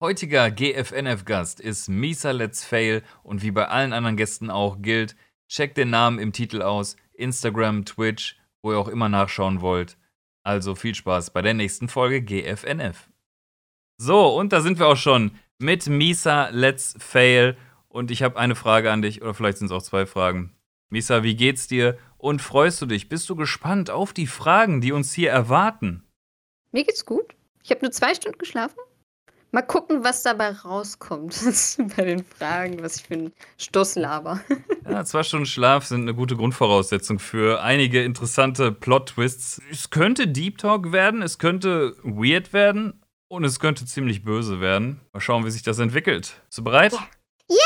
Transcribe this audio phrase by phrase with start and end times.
[0.00, 5.16] Heutiger GFNF-Gast ist Misa Let's Fail und wie bei allen anderen Gästen auch gilt,
[5.48, 9.98] checkt den Namen im Titel aus, Instagram, Twitch, wo ihr auch immer nachschauen wollt.
[10.44, 13.08] Also viel Spaß bei der nächsten Folge GFNF.
[13.96, 17.56] So, und da sind wir auch schon mit Misa Let's Fail
[17.88, 20.54] und ich habe eine Frage an dich oder vielleicht sind es auch zwei Fragen.
[20.90, 23.08] Misa, wie geht's dir und freust du dich?
[23.08, 26.04] Bist du gespannt auf die Fragen, die uns hier erwarten?
[26.70, 27.34] Mir geht's gut.
[27.64, 28.78] Ich habe nur zwei Stunden geschlafen.
[29.50, 31.34] Mal gucken, was dabei rauskommt
[31.96, 34.40] bei den Fragen, was ich für ein Stoßlaber.
[34.88, 39.62] ja, zwei Stunden Schlaf sind eine gute Grundvoraussetzung für einige interessante Plot-Twists.
[39.70, 45.00] Es könnte Deep Talk werden, es könnte weird werden und es könnte ziemlich böse werden.
[45.14, 46.42] Mal schauen, wie sich das entwickelt.
[46.46, 46.92] Bist du bereit?
[47.48, 47.56] Ja!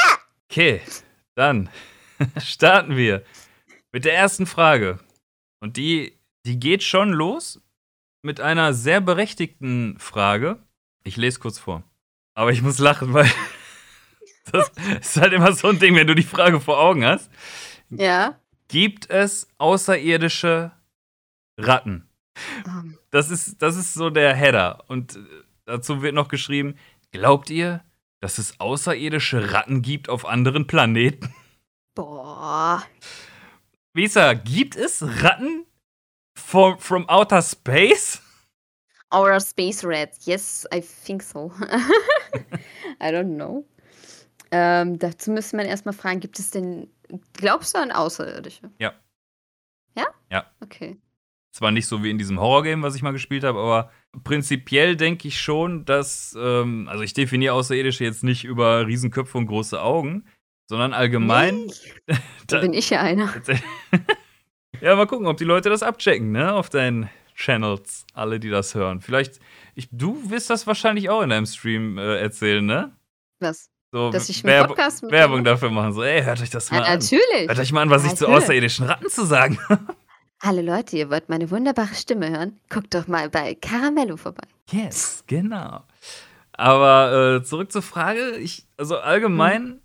[0.49, 0.83] Okay,
[1.35, 1.69] dann
[2.39, 3.25] starten wir
[3.91, 5.01] mit der ersten Frage.
[5.61, 7.61] Und die, die geht schon los
[8.23, 10.63] mit einer sehr berechtigten Frage.
[11.05, 11.83] Ich lese kurz vor.
[12.35, 13.31] Aber ich muss lachen, weil
[14.53, 14.71] das
[15.01, 17.31] ist halt immer so ein Ding, wenn du die Frage vor Augen hast.
[17.91, 18.39] Ja.
[18.69, 20.73] Gibt es außerirdische
[21.59, 22.09] Ratten?
[22.67, 22.99] Um.
[23.11, 24.85] Das ist, das ist so der Header.
[24.89, 25.19] Und
[25.67, 26.77] dazu wird noch geschrieben:
[27.11, 27.85] Glaubt ihr,
[28.21, 31.35] dass es außerirdische Ratten gibt auf anderen Planeten?
[31.95, 32.83] Boah.
[33.93, 35.67] Visa, gibt es Ratten
[36.35, 38.23] from, from outer space?
[39.13, 40.27] Outer space rats.
[40.27, 41.53] Yes, I think so.
[43.01, 43.65] I don't know.
[44.51, 46.89] Ähm, dazu müsste man erstmal fragen, gibt es denn,
[47.33, 48.71] glaubst du an Außerirdische?
[48.79, 48.93] Ja.
[49.97, 50.07] Ja?
[50.31, 50.47] Ja.
[50.61, 50.99] Okay.
[51.53, 53.91] Zwar nicht so wie in diesem Horrorgame, was ich mal gespielt habe, aber
[54.25, 59.47] prinzipiell denke ich schon, dass, ähm, also ich definiere Außerirdische jetzt nicht über Riesenköpfe und
[59.47, 60.27] große Augen,
[60.69, 61.71] sondern allgemein.
[62.07, 62.17] Nee.
[62.47, 63.33] da bin ich ja einer.
[64.81, 67.11] ja, mal gucken, ob die Leute das abchecken, ne, auf deinen
[67.43, 69.01] Channels, alle, die das hören.
[69.01, 69.41] Vielleicht,
[69.75, 72.93] ich, du wirst das wahrscheinlich auch in deinem Stream äh, erzählen, ne?
[73.41, 73.69] Was?
[73.91, 75.93] So Dass ich Werb Podcast mit Werbung dafür machen.
[75.93, 76.93] So, ey, hört euch das mal Ja, an.
[77.01, 77.49] natürlich.
[77.49, 78.45] Hört euch mal an, was ich zu Natürlich.
[78.45, 79.97] außerirdischen Ratten zu sagen habe.
[80.43, 82.59] Hallo Leute, ihr wollt meine wunderbare Stimme hören?
[82.71, 84.45] Guckt doch mal bei Caramello vorbei.
[84.71, 85.83] Yes, genau.
[86.53, 88.37] Aber äh, zurück zur Frage.
[88.39, 89.81] Ich, also allgemein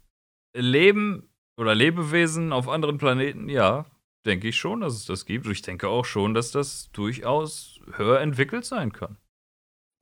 [0.56, 1.28] Leben
[1.58, 3.86] oder Lebewesen auf anderen Planeten, ja,
[4.28, 5.46] denke ich schon, dass es das gibt.
[5.46, 9.18] Und ich denke auch schon, dass das durchaus höher entwickelt sein kann.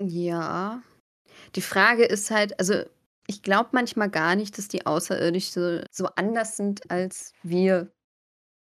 [0.02, 0.82] Ja.
[1.56, 2.84] Die Frage ist halt, also
[3.28, 7.92] ich glaube manchmal gar nicht, dass die Außerirdischen so anders sind als wir.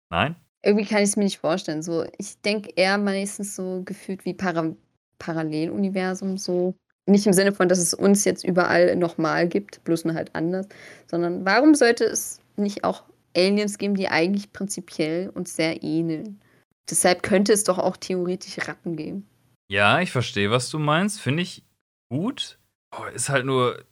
[0.09, 0.35] Nein?
[0.63, 1.83] Irgendwie kann ich es mir nicht vorstellen.
[1.83, 4.75] So, ich denke eher meistens so gefühlt wie Para
[5.19, 6.75] Paralleluniversum, so.
[7.05, 10.67] Nicht im Sinne von, dass es uns jetzt überall nochmal gibt, bloß nur halt anders,
[11.07, 13.03] sondern warum sollte es nicht auch
[13.35, 16.41] Aliens geben, die eigentlich prinzipiell uns sehr ähneln?
[16.89, 19.27] Deshalb könnte es doch auch theoretisch Ratten geben.
[19.71, 21.21] Ja, ich verstehe, was du meinst.
[21.21, 21.63] Finde ich
[22.11, 22.57] gut.
[22.97, 23.85] Oh, ist halt nur.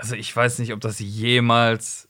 [0.00, 2.08] Also, ich weiß nicht, ob das jemals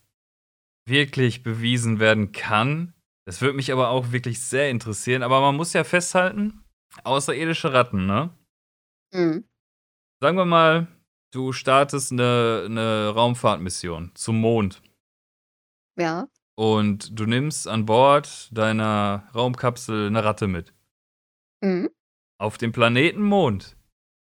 [0.88, 2.94] wirklich bewiesen werden kann.
[3.26, 5.22] Das würde mich aber auch wirklich sehr interessieren.
[5.22, 6.62] Aber man muss ja festhalten:
[7.02, 8.30] außerirdische Ratten, ne?
[9.12, 9.44] Mhm.
[10.22, 10.86] Sagen wir mal,
[11.32, 14.80] du startest eine, eine Raumfahrtmission zum Mond.
[15.98, 16.28] Ja.
[16.56, 20.72] Und du nimmst an Bord deiner Raumkapsel eine Ratte mit.
[21.60, 21.90] Mhm.
[22.38, 23.76] Auf dem Planeten Mond.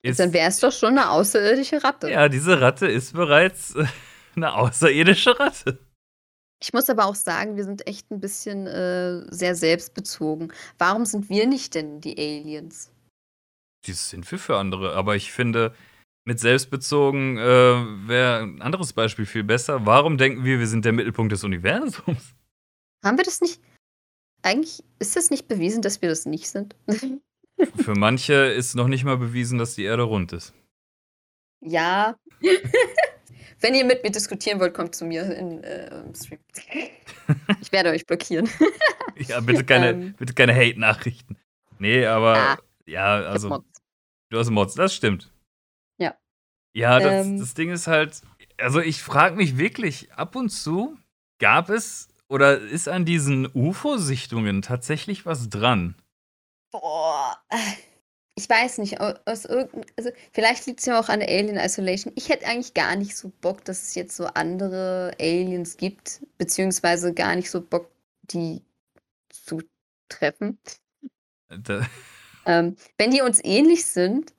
[0.02, 2.10] Ist, Dann wäre es doch schon eine außerirdische Ratte.
[2.10, 3.86] ja, diese Ratte ist bereits äh,
[4.36, 5.80] eine außerirdische Ratte.
[6.62, 10.54] Ich muss aber auch sagen, wir sind echt ein bisschen äh, sehr selbstbezogen.
[10.78, 12.92] Warum sind wir nicht denn die Aliens?
[13.88, 14.94] Das sind wir für andere.
[14.96, 15.74] Aber ich finde,
[16.30, 17.42] mit selbstbezogen äh,
[18.08, 19.84] wäre ein anderes Beispiel viel besser.
[19.88, 22.36] Warum denken wir, wir sind der Mittelpunkt des Universums?
[23.04, 23.60] Haben wir das nicht?
[24.44, 26.76] Eigentlich ist das nicht bewiesen, dass wir das nicht sind.
[27.84, 30.54] Für manche ist noch nicht mal bewiesen, dass die Erde rund ist.
[31.62, 32.16] ja.
[33.62, 36.40] Wenn ihr mit mir diskutieren wollt, kommt zu mir in äh, im Stream.
[37.62, 38.48] ich werde euch blockieren.
[39.18, 40.14] Ja, bitte keine, Ähm.
[40.18, 41.36] bitte keine Hate-Nachrichten.
[41.78, 43.62] Nee, aber Ah, ja, also
[44.30, 45.34] du hast Mods, das stimmt.
[46.80, 47.00] Ja.
[47.00, 47.40] Das, Ähm.
[47.40, 48.22] das Ding ist halt,
[48.58, 50.98] also ich frage mich wirklich, ab und zu
[51.40, 55.96] gab es oder ist an diesen UFO-Sichtungen tatsächlich was dran?
[56.72, 57.38] Boah.
[58.36, 61.58] Ich weiß nicht, au- aus irgendein, also vielleicht liegt es ja auch an der Alien
[61.58, 62.14] Isolation.
[62.16, 67.14] Ich hätte eigentlich gar nicht so Bock, dass es jetzt so andere Aliens gibt, beziehungsweise
[67.14, 67.92] gar nicht so Bock,
[68.22, 68.62] die
[69.30, 69.62] zu
[70.08, 70.58] treffen.
[72.46, 74.34] Ähm, wenn die uns ähnlich sind,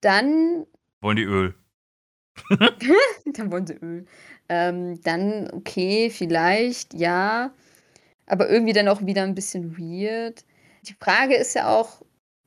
[0.00, 0.66] dann,
[1.00, 1.54] wollen die Öl.
[3.32, 4.06] Dann wollen sie Öl.
[4.48, 7.52] Ähm, dann, okay, vielleicht, ja.
[8.26, 10.44] Aber irgendwie dann auch wieder ein bisschen weird.
[10.88, 12.02] Die Frage ist ja auch,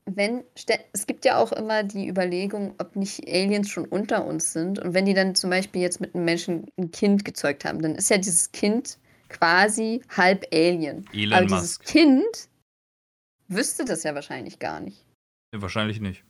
[0.06, 0.44] wenn
[0.92, 4.78] es gibt ja auch immer die Überlegung, ob nicht Aliens schon unter uns sind.
[4.78, 7.94] Und wenn die dann zum Beispiel jetzt mit einem Menschen ein Kind gezeugt haben, dann
[7.94, 8.98] ist ja dieses Kind
[9.28, 11.06] quasi halb Alien.
[11.12, 11.84] Elon Aber dieses Musk.
[11.84, 12.48] Kind
[13.48, 15.04] wüsste das ja wahrscheinlich gar nicht.
[15.52, 16.24] Nee, wahrscheinlich nicht.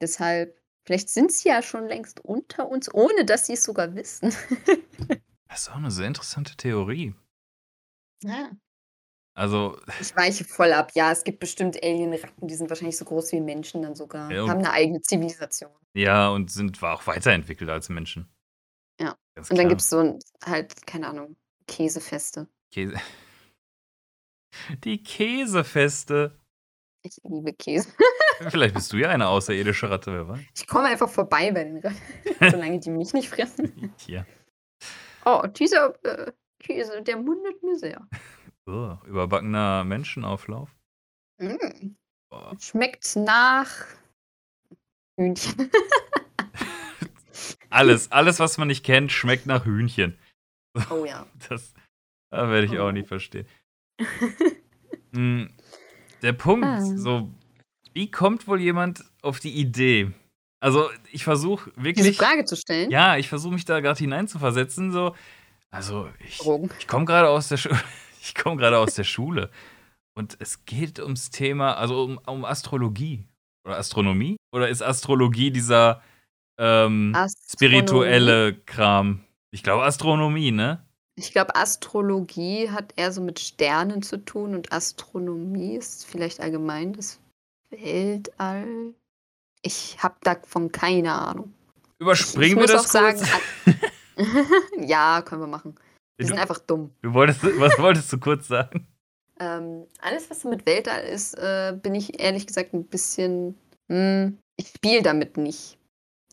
[0.00, 4.34] Deshalb, vielleicht sind sie ja schon längst unter uns, ohne dass sie es sogar wissen.
[5.48, 7.14] Das ist auch eine sehr interessante Theorie.
[8.24, 8.52] Ja.
[9.34, 10.92] Also, Ich weiche voll ab.
[10.94, 14.30] Ja, es gibt bestimmt Alien-Ratten, die sind wahrscheinlich so groß wie Menschen dann sogar.
[14.32, 15.70] Ja, haben eine eigene Zivilisation.
[15.94, 18.32] ja, und sind auch weiterentwickelt als Menschen.
[18.98, 19.14] Ja.
[19.34, 21.36] Ganz Und dann gibt es so ein, halt, keine Ahnung,
[21.66, 22.48] Käsefeste.
[22.72, 22.96] Käse.
[24.84, 26.38] Die Käsefeste.
[27.04, 27.92] Ich liebe Käse.
[28.50, 30.40] Vielleicht bist du ja eine außerirdische Ratte, wer weiß.
[30.56, 31.96] Ich komme einfach vorbei bei den Ratten,
[32.50, 33.92] solange die mich nicht fressen.
[33.98, 34.26] Hier.
[35.24, 38.06] Oh, dieser äh, Käse, der mundet mir sehr.
[38.66, 40.70] Oh, überbackener Menschenauflauf.
[41.38, 41.96] Mm.
[42.30, 42.56] Boah.
[42.60, 43.68] Schmeckt nach
[45.18, 45.70] Hühnchen.
[47.70, 50.18] Alles, alles, was man nicht kennt, schmeckt nach Hühnchen.
[50.90, 51.26] Oh ja.
[51.48, 51.72] Das,
[52.30, 52.92] das werde ich auch Oh.
[52.92, 53.46] nie verstehen.
[55.12, 55.46] Mm,
[56.22, 56.80] Der Punkt, Ah.
[56.80, 57.30] so,
[57.92, 60.12] wie kommt wohl jemand auf die Idee?
[60.60, 62.16] Also, ich versuche Diese wirklich.
[62.16, 62.90] Frage zu stellen.
[62.90, 64.92] Ja, ich versuche mich da gerade hineinzuversetzen.
[64.92, 65.14] So,
[65.70, 66.40] also, ich,
[66.78, 67.80] ich komme gerade aus der Schule.
[68.24, 69.50] Ich komme gerade aus der Schule.
[70.14, 73.24] Und es geht ums Thema, also um, um Astrologie.
[73.66, 74.36] Oder Astronomie?
[74.54, 76.00] Oder ist Astrologie dieser
[76.56, 77.32] ähm, Astronomie.
[77.52, 79.24] spirituelle Kram?
[79.50, 80.86] Ich glaube Astronomie, ne?
[81.14, 86.94] Ich glaube, Astrologie hat eher so mit Sternen zu tun und Astronomie ist vielleicht allgemein
[86.94, 87.20] das
[87.70, 88.94] Weltall.
[89.62, 91.52] Ich habe davon keine Ahnung.
[91.98, 93.18] Überspringen wir muss das auch sagen,
[93.64, 93.76] kurz?
[94.78, 95.74] ja, können wir machen.
[96.16, 96.90] Wir sind einfach dumm.
[97.02, 98.86] du wolltest, was wolltest du kurz sagen?
[99.38, 103.58] Ähm, alles, was so mit Weltall ist, äh, bin ich ehrlich gesagt ein bisschen.
[103.90, 105.78] Hm, ich spiele damit nicht.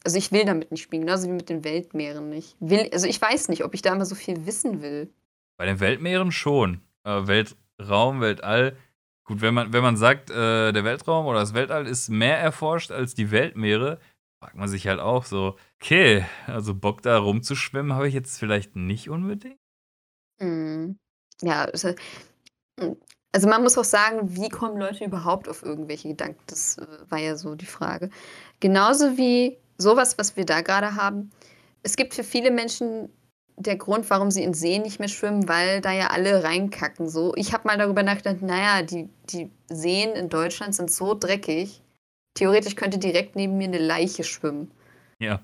[0.03, 2.55] Also ich will damit nicht spielen, genauso wie mit den Weltmeeren nicht.
[2.59, 5.13] Will, also ich weiß nicht, ob ich da immer so viel wissen will.
[5.57, 6.81] Bei den Weltmeeren schon.
[7.03, 8.77] Äh, Weltraum, Weltall.
[9.25, 12.91] Gut, wenn man, wenn man sagt, äh, der Weltraum oder das Weltall ist mehr erforscht
[12.91, 13.99] als die Weltmeere,
[14.41, 18.75] fragt man sich halt auch so, okay, also Bock da rumzuschwimmen habe ich jetzt vielleicht
[18.75, 19.59] nicht unbedingt.
[20.39, 20.97] Hm.
[21.41, 21.95] Ja, äh,
[22.79, 22.97] hm,
[23.31, 26.41] also man muss auch sagen, wie kommen Leute überhaupt auf irgendwelche Gedanken?
[26.47, 28.09] Das äh, war ja so die Frage.
[28.59, 31.31] Genauso wie sowas, was wir da gerade haben.
[31.81, 33.09] Es gibt für viele Menschen
[33.55, 37.09] der Grund, warum sie in Seen nicht mehr schwimmen, weil da ja alle reinkacken.
[37.09, 41.81] So, ich habe mal darüber nachgedacht, naja, die, die Seen in Deutschland sind so dreckig.
[42.35, 44.71] Theoretisch könnte direkt neben mir eine Leiche schwimmen.
[45.19, 45.43] Ja.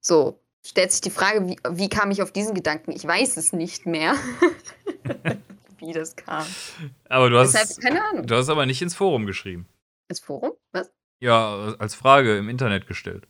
[0.00, 2.92] So, stellt sich die Frage, wie, wie kam ich auf diesen Gedanken?
[2.92, 4.14] Ich weiß es nicht mehr,
[5.78, 6.46] wie das kam.
[7.08, 8.26] Aber du hast, Deshalb, keine Ahnung.
[8.26, 9.66] du hast aber nicht ins Forum geschrieben.
[10.08, 10.52] Das Forum?
[10.72, 10.92] Was?
[11.20, 13.26] Ja, als Frage im Internet gestellt.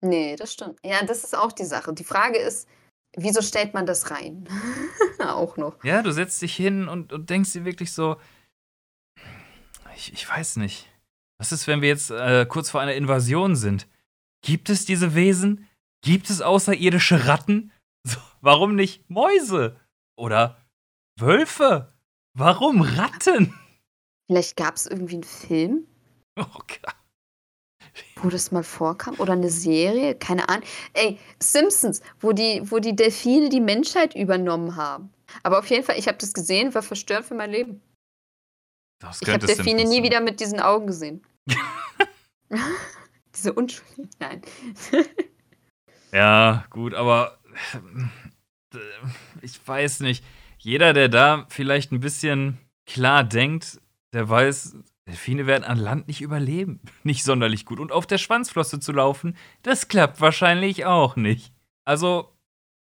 [0.00, 0.78] Nee, das stimmt.
[0.84, 1.92] Ja, das ist auch die Sache.
[1.92, 2.68] Die Frage ist,
[3.16, 4.48] wieso stellt man das rein?
[5.18, 5.82] auch noch.
[5.84, 8.16] Ja, du setzt dich hin und, und denkst dir wirklich so,
[9.96, 10.88] ich, ich weiß nicht.
[11.38, 13.88] Was ist, wenn wir jetzt äh, kurz vor einer Invasion sind?
[14.42, 15.68] Gibt es diese Wesen?
[16.02, 17.72] Gibt es außerirdische Ratten?
[18.04, 19.80] So, warum nicht Mäuse?
[20.16, 20.56] Oder
[21.18, 21.92] Wölfe?
[22.34, 23.54] Warum Ratten?
[24.26, 25.88] Vielleicht gab es irgendwie einen Film,
[26.38, 26.94] Oh Gott.
[28.16, 29.14] Wo das mal vorkam.
[29.18, 30.64] Oder eine Serie, keine Ahnung.
[30.94, 35.10] Ey, Simpsons, wo die, wo die Delfine die Menschheit übernommen haben.
[35.42, 37.80] Aber auf jeden Fall, ich habe das gesehen, war verstört für mein Leben.
[39.00, 41.22] Das Ich habe Delfine nie wieder mit diesen Augen gesehen.
[43.34, 44.08] Diese Unschuld.
[44.18, 44.42] Nein.
[46.12, 47.38] Ja, gut, aber
[48.74, 48.78] äh,
[49.42, 50.24] ich weiß nicht.
[50.58, 53.80] Jeder, der da vielleicht ein bisschen klar denkt,
[54.12, 54.76] der weiß,
[55.08, 56.80] Delfine werden an Land nicht überleben.
[57.02, 57.80] Nicht sonderlich gut.
[57.80, 61.52] Und auf der Schwanzflosse zu laufen, das klappt wahrscheinlich auch nicht.
[61.86, 62.30] Also,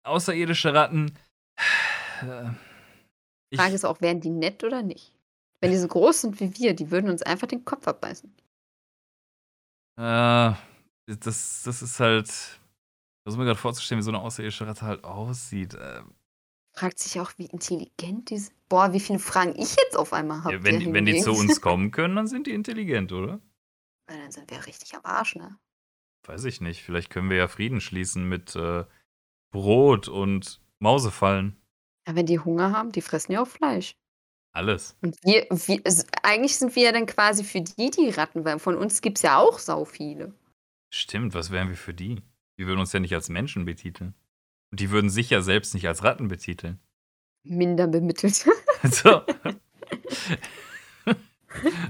[0.04, 1.18] außerirdische Ratten.
[2.22, 2.52] Äh,
[3.50, 5.12] ich, Frage ist auch, wären die nett oder nicht?
[5.60, 8.34] Wenn die so groß sind wie wir, die würden uns einfach den Kopf abbeißen.
[10.00, 10.54] äh,
[11.08, 12.30] das, das ist halt.
[12.30, 15.74] Ich versuche mir gerade vorzustellen, wie so eine außerirdische Ratte halt aussieht.
[15.74, 16.02] Äh,
[16.78, 18.56] Fragt sich auch, wie intelligent die sind.
[18.68, 20.56] Boah, wie viele Fragen ich jetzt auf einmal habe.
[20.56, 23.40] ja, wenn, die, wenn die zu uns kommen können, dann sind die intelligent, oder?
[24.08, 25.58] Dann sind wir richtig am Arsch, ne?
[26.28, 26.84] Weiß ich nicht.
[26.84, 28.86] Vielleicht können wir ja Frieden schließen mit äh,
[29.52, 31.56] Brot und Mausefallen.
[32.08, 33.96] Ja, wenn die Hunger haben, die fressen ja auch Fleisch.
[34.52, 34.98] Alles.
[35.02, 35.82] Und wir, wir
[36.24, 39.24] eigentlich sind wir ja dann quasi für die die Ratten, weil von uns gibt es
[39.24, 40.34] ja auch sau viele.
[40.94, 42.22] Stimmt, was wären wir für die?
[42.58, 44.14] Die würden uns ja nicht als Menschen betiteln.
[44.76, 46.82] Und die würden sich ja selbst nicht als Ratten betiteln.
[47.46, 48.46] Minder bemittelt.
[48.84, 49.22] Also,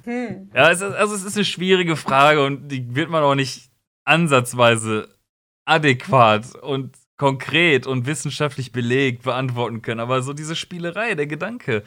[0.03, 0.51] Hm.
[0.53, 3.71] Ja, es ist, also es ist eine schwierige Frage und die wird man auch nicht
[4.03, 5.09] ansatzweise
[5.65, 9.99] adäquat und konkret und wissenschaftlich belegt beantworten können.
[9.99, 11.83] Aber so diese Spielerei, der Gedanke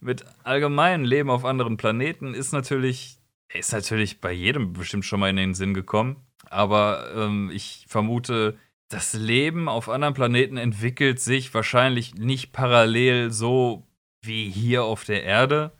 [0.00, 3.16] mit allgemeinem Leben auf anderen Planeten ist natürlich,
[3.48, 6.16] ist natürlich bei jedem bestimmt schon mal in den Sinn gekommen.
[6.50, 8.58] Aber ähm, ich vermute,
[8.92, 13.86] das Leben auf anderen Planeten entwickelt sich wahrscheinlich nicht parallel so
[14.22, 15.72] wie hier auf der Erde.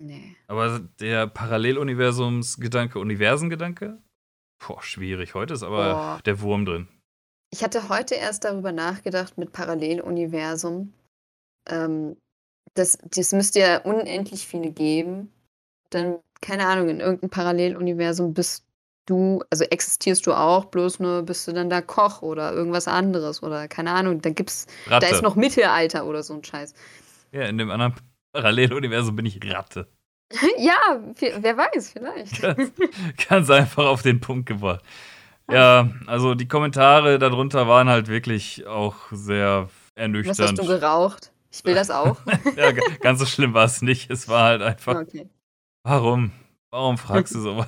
[0.00, 0.36] Nee.
[0.46, 3.98] Aber der Paralleluniversumsgedanke, Universengedanke?
[4.64, 5.34] Boah, schwierig.
[5.34, 6.20] Heute ist aber Boah.
[6.24, 6.88] der Wurm drin.
[7.50, 10.94] Ich hatte heute erst darüber nachgedacht mit Paralleluniversum.
[11.68, 12.16] Ähm,
[12.74, 15.32] das, das müsste ja unendlich viele geben.
[15.90, 18.67] Dann, keine Ahnung, in irgendeinem Paralleluniversum bist
[19.08, 23.42] du, also existierst du auch, bloß nur bist du dann da Koch oder irgendwas anderes
[23.42, 25.06] oder keine Ahnung, da gibt's, Ratte.
[25.06, 26.74] da ist noch Mittelalter oder so ein Scheiß.
[27.32, 27.94] ja, in dem anderen
[28.32, 29.88] Paralleluniversum bin ich Ratte.
[30.58, 30.76] ja,
[31.40, 32.42] wer weiß, vielleicht.
[32.42, 32.72] Ganz,
[33.28, 34.84] ganz einfach auf den Punkt gebracht.
[35.50, 40.58] Ja, also die Kommentare darunter waren halt wirklich auch sehr Was hast ernüchternd.
[40.58, 41.32] du geraucht?
[41.50, 42.18] Ich will das auch.
[42.56, 44.10] ja, ga- ganz so schlimm war es nicht.
[44.10, 45.30] Es war halt einfach, okay.
[45.82, 46.32] warum?
[46.70, 47.66] Warum fragst du sowas?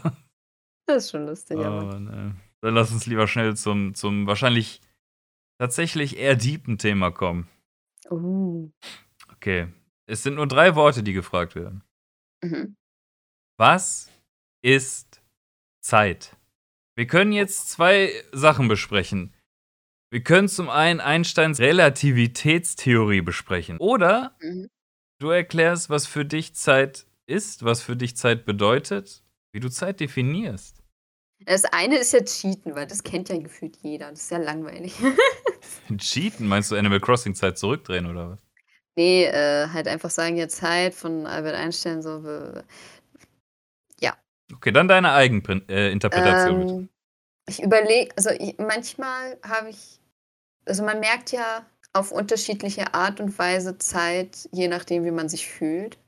[0.94, 1.94] Das ist schon lustig, aber.
[1.94, 2.34] Oh, ne.
[2.62, 4.80] Dann lass uns lieber schnell zum, zum wahrscheinlich
[5.58, 7.48] tatsächlich eher deepen Thema kommen.
[8.10, 8.70] Uh.
[9.32, 9.68] Okay.
[10.06, 11.84] Es sind nur drei Worte, die gefragt werden.
[12.42, 12.76] Mhm.
[13.58, 14.10] Was
[14.62, 15.22] ist
[15.82, 16.36] Zeit?
[16.96, 19.32] Wir können jetzt zwei Sachen besprechen.
[20.10, 23.78] Wir können zum einen Einsteins Relativitätstheorie besprechen.
[23.78, 24.68] Oder Mhm.
[25.20, 29.22] du erklärst, was für dich Zeit ist, was für dich Zeit bedeutet,
[29.54, 30.79] wie du Zeit definierst.
[31.46, 34.10] Das eine ist ja Cheaten, weil das kennt ja gefühlt jeder.
[34.10, 34.94] Das ist ja langweilig.
[35.98, 38.40] Cheaten, meinst du Animal Crossing Zeit zurückdrehen oder was?
[38.96, 42.22] nee, äh, halt einfach sagen, ja, Zeit von Albert Einstein so.
[42.26, 42.62] äh,
[44.54, 46.62] Okay, dann deine Eigeninterpretation.
[46.62, 46.70] Äh.
[46.72, 46.88] Ähm,
[47.48, 50.00] ich überlege, also ich, manchmal habe ich,
[50.66, 55.48] also man merkt ja auf unterschiedliche Art und Weise Zeit, je nachdem, wie man sich
[55.48, 55.98] fühlt.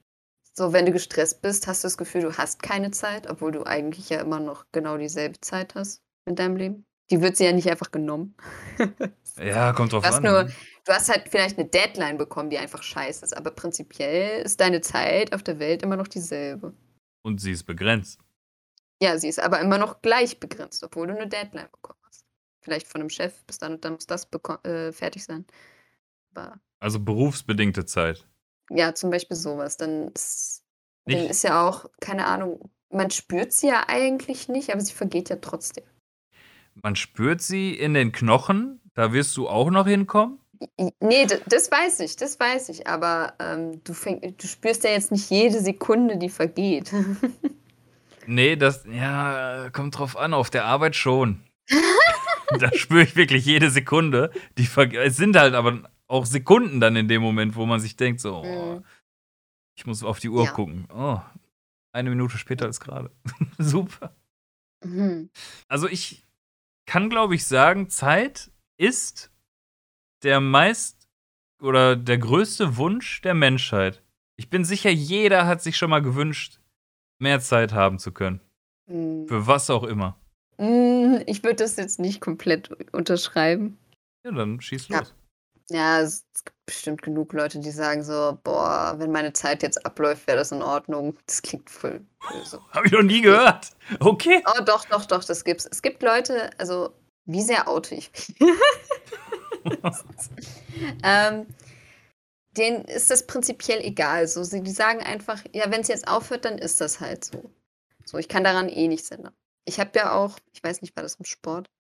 [0.55, 3.65] So, wenn du gestresst bist, hast du das Gefühl, du hast keine Zeit, obwohl du
[3.65, 6.85] eigentlich ja immer noch genau dieselbe Zeit hast in deinem Leben.
[7.11, 8.35] Die wird sie ja nicht einfach genommen.
[9.39, 10.23] Ja, kommt drauf Du hast an.
[10.25, 10.53] nur, ne?
[10.85, 14.83] du hast halt vielleicht eine Deadline bekommen, die einfach scheiße ist, aber prinzipiell ist deine
[14.83, 16.75] Zeit auf der Welt immer noch dieselbe.
[17.23, 18.21] Und sie ist begrenzt.
[19.03, 22.27] Ja, sie ist aber immer noch gleich begrenzt, obwohl du eine Deadline bekommen hast.
[22.61, 24.29] Vielleicht von einem Chef, bis dann und dann muss das
[24.65, 25.47] äh, fertig sein.
[26.35, 28.29] Aber Also berufsbedingte Zeit.
[28.75, 29.77] Ja, zum Beispiel sowas.
[29.77, 30.63] Dann ist,
[31.07, 35.31] dann ist ja auch, keine Ahnung, man spürt sie ja eigentlich nicht, aber sie vergeht
[35.31, 35.85] ja trotzdem.
[36.75, 38.81] Man spürt sie in den Knochen.
[38.95, 40.39] Da wirst du auch noch hinkommen.
[41.01, 45.11] Nee, das weiß ich, das weiß ich, aber ähm, du, fäng, du spürst ja jetzt
[45.11, 46.93] nicht jede Sekunde, die vergeht.
[48.27, 50.35] Nee, das, ja, kommt drauf an.
[50.35, 51.43] Auf der Arbeit schon.
[52.61, 54.31] da spüre ich wirklich jede Sekunde.
[54.59, 55.83] Die es sind halt aber
[56.13, 58.85] auch Sekunden dann in dem Moment, wo man sich denkt, so, oh, Mhm.
[59.77, 60.51] ich muss auf die Uhr Ja.
[60.53, 60.87] gucken.
[60.93, 61.21] Oh,
[61.93, 63.11] eine Minute später ist gerade.
[63.59, 64.15] Super.
[64.85, 65.31] Mhm.
[65.69, 66.27] Also ich
[66.87, 69.31] kann, glaube ich, sagen, Zeit ist
[70.23, 71.09] der meist
[71.61, 74.03] oder der größte Wunsch der Menschheit.
[74.37, 76.61] Ich bin sicher, jeder hat sich schon mal gewünscht,
[77.21, 78.41] mehr Zeit haben zu können.
[78.87, 79.29] Mhm.
[79.29, 80.19] Für was auch immer.
[80.59, 83.79] Mm, Ich würde das jetzt nicht komplett unterschreiben.
[84.25, 85.09] Ja, dann schieß los.
[85.09, 85.15] Ja,
[85.75, 90.39] es gibt bestimmt genug Leute, die sagen so, boah, wenn meine Zeit jetzt abläuft, wäre
[90.39, 91.17] das in Ordnung.
[91.27, 92.61] Das klingt voll böse.
[92.71, 93.71] Habe ich noch nie gehört.
[94.01, 94.43] Okay.
[94.47, 95.67] Oh, doch, doch, doch, das gibt's.
[95.71, 98.35] Es gibt Leute, also, wie sehr oute ich mich?
[101.05, 101.47] ähm,
[102.57, 104.27] denen ist das prinzipiell egal.
[104.27, 107.51] So, sie, die sagen einfach, ja, wenn es jetzt aufhört, dann ist das halt so.
[108.05, 109.35] So, ich kann daran eh nichts ändern.
[109.65, 111.71] Ich habe ja auch, ich weiß nicht, war das im Sport?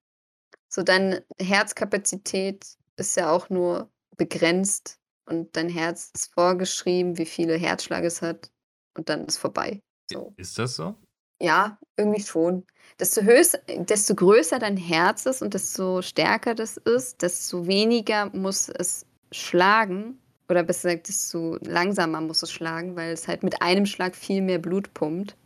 [0.68, 2.64] So, deine Herzkapazität
[2.96, 8.50] ist ja auch nur begrenzt und dein Herz ist vorgeschrieben, wie viele Herzschlag es hat
[8.96, 9.80] und dann ist vorbei.
[10.10, 10.32] So.
[10.36, 10.94] Ist das so?
[11.40, 12.64] Ja, irgendwie schon.
[13.00, 18.68] Desto, höchst, desto größer dein Herz ist und desto stärker das ist, desto weniger muss
[18.68, 20.18] es schlagen.
[20.48, 24.42] Oder besser gesagt, desto langsamer muss es schlagen, weil es halt mit einem Schlag viel
[24.42, 25.36] mehr Blut pumpt,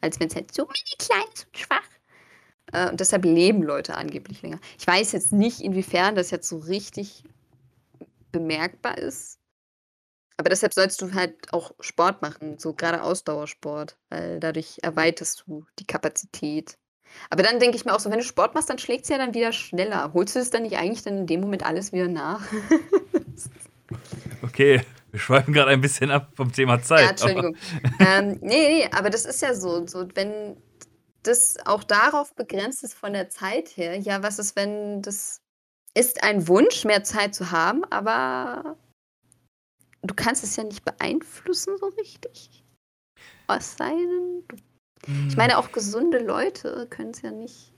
[0.00, 1.93] als wenn es halt so mini klein ist und schwach.
[2.74, 4.58] Äh, und deshalb leben Leute angeblich länger.
[4.78, 7.24] Ich weiß jetzt nicht, inwiefern das jetzt so richtig
[8.32, 9.38] bemerkbar ist.
[10.36, 15.64] Aber deshalb sollst du halt auch Sport machen, so gerade Ausdauersport, weil dadurch erweiterst du
[15.78, 16.76] die Kapazität.
[17.30, 19.18] Aber dann denke ich mir auch so, wenn du Sport machst, dann schlägt es ja
[19.18, 20.12] dann wieder schneller.
[20.12, 22.42] Holst du es dann nicht eigentlich dann in dem Moment alles wieder nach?
[24.42, 24.82] Okay.
[25.14, 27.02] Wir schweifen gerade ein bisschen ab vom Thema Zeit.
[27.02, 27.56] Ja, Entschuldigung.
[28.00, 30.56] ähm, nee, nee, aber das ist ja so, so, wenn
[31.26, 35.40] das auch darauf begrenzt ist von der Zeit her, ja, was ist, wenn das
[35.96, 38.76] ist ein Wunsch, mehr Zeit zu haben, aber
[40.02, 42.64] du kannst es ja nicht beeinflussen so richtig.
[43.46, 44.44] Was sei denn?
[45.06, 45.34] Ich Hm.
[45.36, 47.72] meine, auch gesunde Leute können es ja nicht.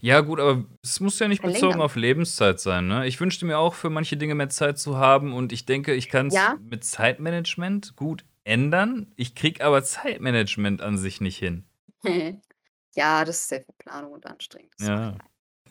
[0.00, 1.80] Ja, gut, aber es muss ja nicht bezogen Verlängern.
[1.82, 3.06] auf Lebenszeit sein, ne?
[3.06, 6.08] Ich wünschte mir auch für manche Dinge mehr Zeit zu haben und ich denke, ich
[6.08, 6.56] kann es Ja.
[6.60, 9.12] mit Zeitmanagement gut ändern.
[9.16, 11.64] Ich krieg aber Zeitmanagement an sich nicht hin.
[12.94, 14.72] ja, das ist sehr viel Planung und anstrengend.
[14.78, 14.96] Das Ja.
[15.12, 15.22] macht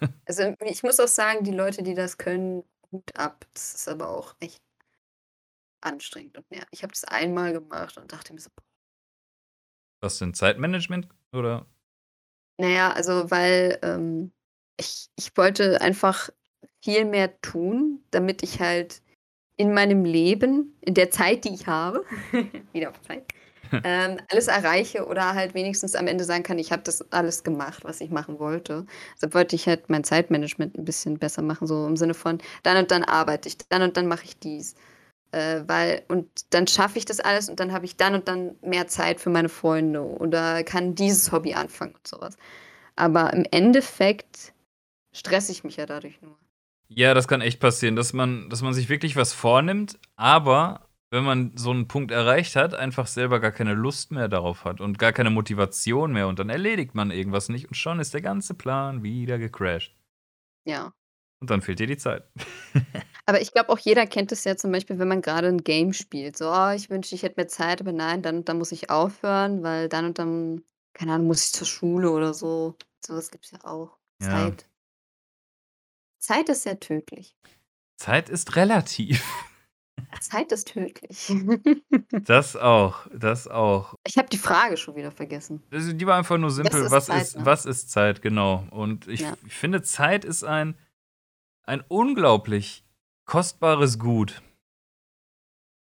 [0.01, 0.11] leid.
[0.25, 3.45] Also ich muss auch sagen, die Leute, die das können, Hut ab.
[3.53, 4.61] Das ist aber auch echt
[5.81, 6.67] anstrengend und nervig.
[6.71, 8.49] Ich habe das einmal gemacht und dachte mir so,
[10.01, 10.33] Was denn?
[10.33, 11.07] Zeitmanagement?
[11.33, 11.65] Oder?
[12.57, 14.31] Naja, also weil ähm,
[14.77, 16.29] ich, ich wollte einfach
[16.81, 19.01] viel mehr tun, damit ich halt
[19.57, 22.05] in meinem Leben, in der Zeit, die ich habe,
[22.73, 23.25] wieder auf Zeit,
[23.83, 27.83] ähm, alles erreiche oder halt wenigstens am Ende sagen kann, ich habe das alles gemacht,
[27.83, 28.85] was ich machen wollte.
[29.15, 32.77] Deshalb wollte ich halt mein Zeitmanagement ein bisschen besser machen, so im Sinne von, dann
[32.77, 34.75] und dann arbeite ich, dann und dann mache ich dies.
[35.31, 38.55] Äh, weil, und dann schaffe ich das alles und dann habe ich dann und dann
[38.61, 42.35] mehr Zeit für meine Freunde oder kann dieses Hobby anfangen und sowas.
[42.95, 44.53] Aber im Endeffekt
[45.13, 46.35] stresse ich mich ja dadurch nur.
[46.88, 51.23] Ja, das kann echt passieren, dass man, dass man sich wirklich was vornimmt, aber wenn
[51.23, 54.99] man so einen Punkt erreicht hat, einfach selber gar keine Lust mehr darauf hat und
[54.99, 58.53] gar keine Motivation mehr und dann erledigt man irgendwas nicht und schon ist der ganze
[58.53, 59.95] Plan wieder gecrashed.
[60.65, 60.93] Ja.
[61.41, 62.29] Und dann fehlt dir die Zeit.
[63.25, 65.93] Aber ich glaube, auch jeder kennt es ja zum Beispiel, wenn man gerade ein Game
[65.93, 66.37] spielt.
[66.37, 69.61] So, oh, ich wünschte, ich hätte mehr Zeit, aber nein, dann dann muss ich aufhören,
[69.61, 70.63] weil dann und dann,
[70.93, 72.75] keine Ahnung, muss ich zur Schule oder so.
[73.05, 73.97] Sowas gibt es ja auch.
[74.21, 74.29] Ja.
[74.29, 74.69] Zeit.
[76.19, 77.35] Zeit ist sehr tödlich.
[77.97, 79.23] Zeit ist relativ.
[80.22, 81.29] Zeit ist tödlich.
[82.25, 83.96] Das auch, das auch.
[84.06, 85.63] ich habe die Frage schon wieder vergessen.
[85.72, 86.84] Also die war einfach nur simpel.
[86.86, 87.46] ist was, Zeit, ist, ne?
[87.46, 88.68] was ist Zeit, genau.
[88.72, 89.34] Und ich, Ja.
[89.46, 90.75] ich finde, Zeit ist ein,
[91.63, 92.84] ein unglaublich
[93.25, 94.41] kostbares Gut.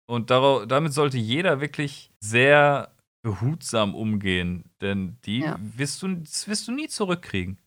[0.08, 2.92] Und darau- damit sollte jeder wirklich sehr
[3.24, 5.58] behutsam umgehen, denn die Ja.
[5.60, 7.58] wirst, du, das wirst du nie zurückkriegen.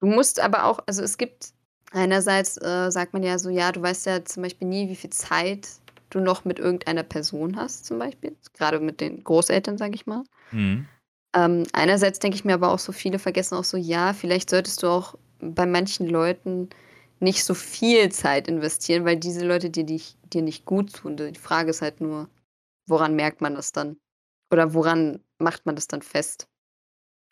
[0.00, 1.54] Du musst aber auch, also es gibt
[1.90, 5.10] einerseits, äh, sagt man ja so, ja, du weißt ja zum Beispiel nie, wie viel
[5.10, 5.68] Zeit
[6.10, 8.36] du noch mit irgendeiner Person hast, zum Beispiel.
[8.54, 10.24] Gerade mit den Großeltern, sage ich mal.
[10.52, 10.86] Mhm.
[11.34, 14.82] Ähm, einerseits denke ich mir aber auch so, viele vergessen auch so, ja, vielleicht solltest
[14.82, 16.70] du auch bei manchen Leuten
[17.20, 21.16] nicht so viel Zeit investieren, weil diese Leute dir, dich, dir nicht gut tun.
[21.16, 22.28] Die Frage ist halt nur,
[22.86, 23.98] woran merkt man das dann?
[24.50, 26.48] Oder woran macht man das dann fest?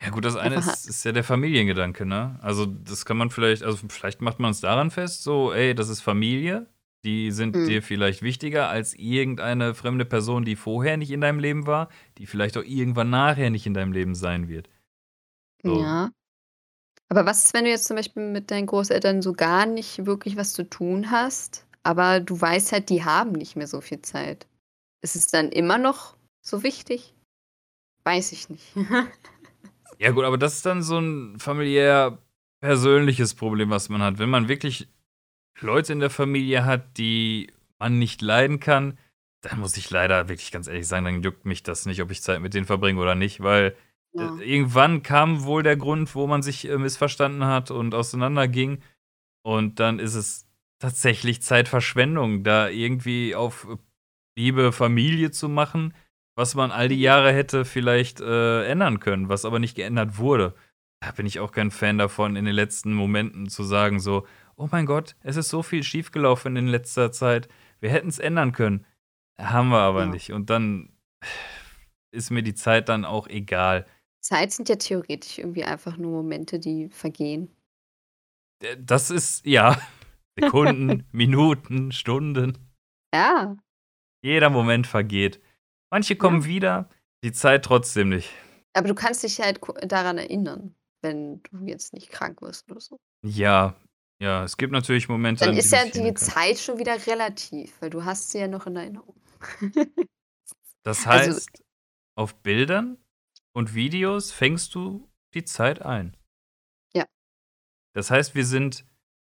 [0.01, 2.37] Ja, gut, das eine ist, ist ja der Familiengedanke, ne?
[2.41, 5.89] Also, das kann man vielleicht, also vielleicht macht man es daran fest, so, ey, das
[5.89, 6.67] ist Familie,
[7.03, 7.65] die sind Mhm.
[7.65, 12.27] dir vielleicht wichtiger als irgendeine fremde Person, die vorher nicht in deinem Leben war, die
[12.27, 14.69] vielleicht auch irgendwann nachher nicht in deinem Leben sein wird.
[15.65, 15.79] So.
[15.79, 16.11] Ja.
[17.09, 20.35] Aber was ist, wenn du jetzt zum Beispiel mit deinen Großeltern so gar nicht wirklich
[20.35, 24.45] was zu tun hast, aber du weißt halt, die haben nicht mehr so viel Zeit?
[25.01, 27.13] Ist es dann immer noch so wichtig?
[28.03, 28.65] Weiß ich nicht.
[29.99, 32.19] Ja, gut, aber das ist dann so ein familiär
[32.61, 34.19] persönliches Problem, was man hat.
[34.19, 34.87] Wenn man wirklich
[35.59, 38.97] Leute in der Familie hat, die man nicht leiden kann,
[39.41, 42.21] dann muss ich leider wirklich ganz ehrlich sagen, dann juckt mich das nicht, ob ich
[42.21, 43.75] Zeit mit denen verbringe oder nicht, weil
[44.13, 44.37] Ja.
[44.39, 48.81] Äh, Irgendwann kam wohl der Grund, wo man sich äh, missverstanden hat und auseinanderging.
[49.43, 50.47] Und dann ist es
[50.79, 53.67] tatsächlich Zeitverschwendung, da irgendwie auf
[54.37, 55.93] Liebe, Familie zu machen,
[56.37, 60.53] was man all die Jahre hätte vielleicht äh, ändern können, was aber nicht geändert wurde.
[61.01, 64.67] Da bin ich auch kein Fan davon, in den letzten Momenten zu sagen, so, oh
[64.71, 67.47] mein Gott, es ist so viel schiefgelaufen in letzter Zeit,
[67.79, 68.85] wir hätten es ändern können.
[69.39, 70.05] Haben wir aber Ja.
[70.11, 70.31] nicht.
[70.31, 70.89] Und dann
[72.11, 73.85] ist mir die Zeit dann auch egal.
[74.21, 77.49] Zeit sind ja theoretisch irgendwie einfach nur Momente, die vergehen.
[78.63, 79.79] Äh, Das ist, ja,
[80.39, 82.57] Sekunden, Minuten, Stunden.
[83.13, 83.57] Ja,
[84.23, 85.39] Jeder Moment vergeht.
[85.91, 86.89] Manche kommen wieder,
[87.23, 88.29] die Zeit trotzdem nicht.
[88.73, 92.97] aber du kannst dich halt daran erinnern, wenn du jetzt nicht krank wirst oder so.
[93.23, 93.75] Ja,
[94.21, 96.15] ja, es gibt natürlich Momente, Dann an ist ja die kann.
[96.17, 99.15] Zeit schon wieder relativ, weil du hast sie ja noch in Erinnerung.
[100.83, 101.63] Das also- heißt,
[102.15, 102.97] auf Bildern
[103.53, 106.15] und Videos fängst du die Zeit ein.
[106.93, 107.05] Ja.
[107.93, 108.85] Das heißt, wir sind,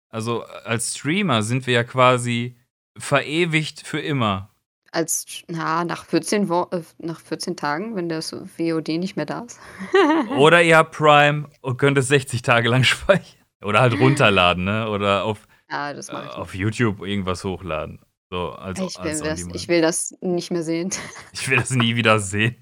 [0.10, 2.56] also als Streamer sind wir ja quasi
[2.98, 4.49] verewigt für immer.
[4.92, 9.42] Als, na, nach 14, Wo äh, nach 14 Tagen, wenn das WOD nicht mehr da
[9.42, 9.60] ist.
[10.38, 13.40] Oder ihr habt Prime und könnt es 60 Tage lang speichern.
[13.64, 14.90] Oder halt runterladen, ne?
[14.90, 18.00] Oder auf, ja, äh, auf YouTube irgendwas hochladen.
[18.32, 20.92] So, als, Ich will, als das, ich will das nicht mehr sehen.
[21.34, 22.56] Ich will das nie wieder sehen.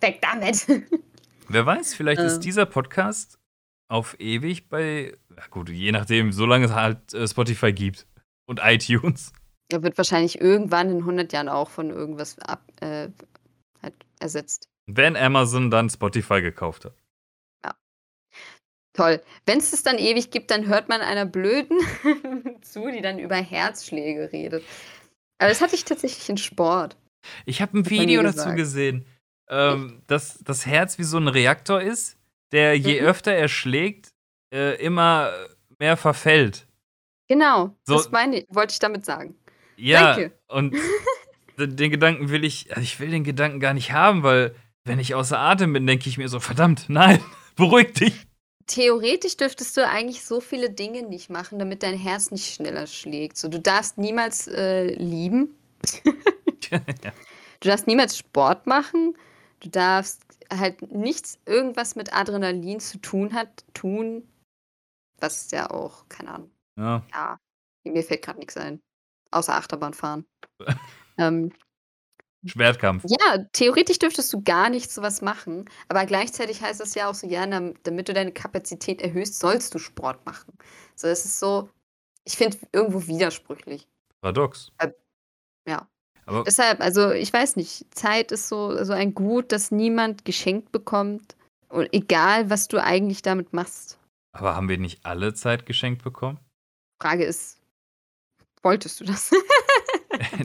[0.00, 0.66] Weg damit!
[1.48, 2.26] Wer weiß, vielleicht Ähm.
[2.26, 3.38] ist dieser Podcast
[3.88, 8.06] auf ewig bei, ja gut, je nachdem, solange es halt äh, Spotify gibt
[8.46, 9.32] und iTunes.
[9.70, 13.08] Er wird wahrscheinlich irgendwann in 100 Jahren auch von irgendwas ab, äh,
[13.82, 14.68] halt ersetzt.
[14.86, 16.94] Wenn Amazon dann Spotify gekauft hat.
[18.96, 19.20] Toll.
[19.44, 21.78] Wenn es es dann ewig gibt, dann hört man einer Blöden
[22.62, 24.62] zu, die dann über Herzschläge redet.
[25.38, 26.96] Aber das hatte ich tatsächlich in Sport.
[27.44, 29.04] Ich habe ein Video dazu gesehen,
[29.48, 32.16] ähm, dass das Herz wie so ein Reaktor ist,
[32.52, 33.08] der je Mhm.
[33.08, 34.12] öfter er schlägt,
[34.54, 35.32] äh, immer
[35.80, 36.68] mehr verfällt.
[37.28, 39.34] Genau, So- das meine wollte ich damit sagen.
[39.76, 40.32] Ja, Danke.
[40.48, 40.74] und
[41.58, 45.14] den Gedanken will ich, also ich will den Gedanken gar nicht haben, weil wenn ich
[45.14, 47.20] außer Atem bin, denke ich mir so, verdammt, nein,
[47.56, 48.26] beruhig dich.
[48.66, 53.36] Theoretisch dürftest du eigentlich so viele Dinge nicht machen, damit dein Herz nicht schneller schlägt.
[53.36, 55.54] So, du darfst niemals äh, lieben,
[56.70, 56.80] ja.
[57.60, 59.16] du darfst niemals Sport machen,
[59.60, 64.26] du darfst halt nichts, irgendwas mit Adrenalin zu tun hat, tun,
[65.20, 67.02] was ja auch, keine Ahnung, ja.
[67.12, 67.38] ja,
[67.84, 68.80] mir fällt gerade nichts ein,
[69.34, 70.24] außer Achterbahn fahren.
[71.18, 71.52] ähm,
[72.46, 73.04] Schwertkampf.
[73.06, 77.26] Ja, theoretisch dürftest du gar nicht sowas machen, aber gleichzeitig heißt das ja auch so,
[77.26, 80.52] ja, damit du deine Kapazität erhöhst, sollst du Sport machen.
[80.94, 81.70] So, es ist so,
[82.24, 83.88] ich finde irgendwo widersprüchlich.
[84.20, 84.72] Paradox.
[85.66, 85.88] Ja.
[86.26, 90.72] Aber Deshalb, also ich weiß nicht, Zeit ist so, so ein Gut, das niemand geschenkt
[90.72, 91.36] bekommt.
[91.68, 93.98] Und egal, was du eigentlich damit machst.
[94.32, 96.38] Aber haben wir nicht alle Zeit geschenkt bekommen?
[97.02, 97.60] Frage ist,
[98.64, 99.30] wolltest du das?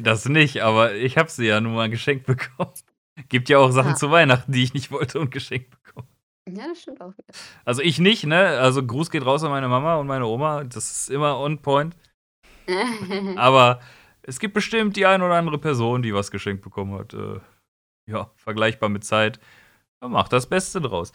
[0.01, 2.71] Das nicht, aber ich habe sie ja nun mal geschenkt bekommen.
[3.29, 3.95] Gibt ja auch Sachen Ja.
[3.95, 6.07] zu Weihnachten, die ich nicht wollte und geschenkt bekommen.
[6.49, 7.33] ja, das stimmt auch wieder.
[7.65, 8.57] Also ich nicht, ne?
[8.59, 10.63] Also Gruß geht raus an meine Mama und meine Oma.
[10.63, 11.95] Das ist immer on point.
[13.35, 13.79] Aber
[14.23, 17.13] es gibt bestimmt die ein oder andere Person, die was geschenkt bekommen hat.
[17.13, 17.39] Äh,
[18.09, 19.39] ja, vergleichbar mit Zeit.
[20.01, 21.11] Mach das Beste draus.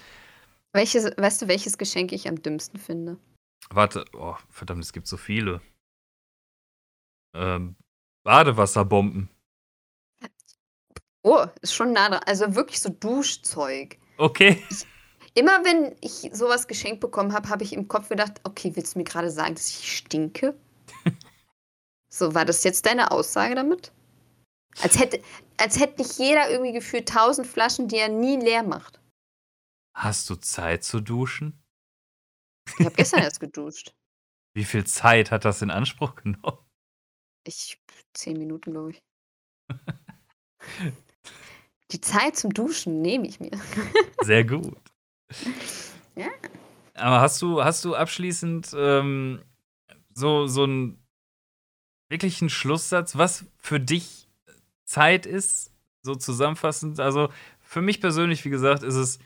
[0.72, 3.18] welches, weißt du, welches Geschenk ich am dümmsten finde?
[3.70, 5.60] Warte, oh, verdammt, es gibt so viele.
[7.34, 7.76] Ähm,
[8.24, 9.28] Badewasserbomben.
[11.22, 12.20] Oh, ist schon nah dran.
[12.26, 13.98] Also wirklich so Duschzeug.
[14.18, 14.62] Okay.
[15.34, 18.98] Immer wenn ich sowas geschenkt bekommen habe, habe ich im Kopf gedacht, okay, willst du
[18.98, 20.54] mir gerade sagen, dass ich stinke?
[22.08, 23.92] so, war das jetzt deine Aussage damit?
[24.80, 25.22] Als hätte,
[25.56, 29.00] als hätte nicht jeder irgendwie gefühlt tausend Flaschen, die er nie leer macht.
[29.96, 31.62] Hast du Zeit zu duschen?
[32.78, 33.94] Ich habe gestern erst geduscht.
[34.54, 36.63] Wie viel Zeit hat das in Anspruch genommen?
[37.44, 37.78] Ich,
[38.14, 39.02] zehn Minuten, glaube ich.
[41.90, 43.50] Die Zeit zum Duschen nehme ich mir.
[44.22, 44.76] Sehr gut.
[46.16, 46.28] Ja.
[46.94, 49.42] Aber hast du, hast du abschließend ähm,
[50.14, 51.04] so, so einen
[52.08, 54.28] wirklichen Schlusssatz, was für dich
[54.84, 57.00] Zeit ist, so zusammenfassend?
[57.00, 57.30] Also
[57.60, 59.18] für mich persönlich, wie gesagt, ist es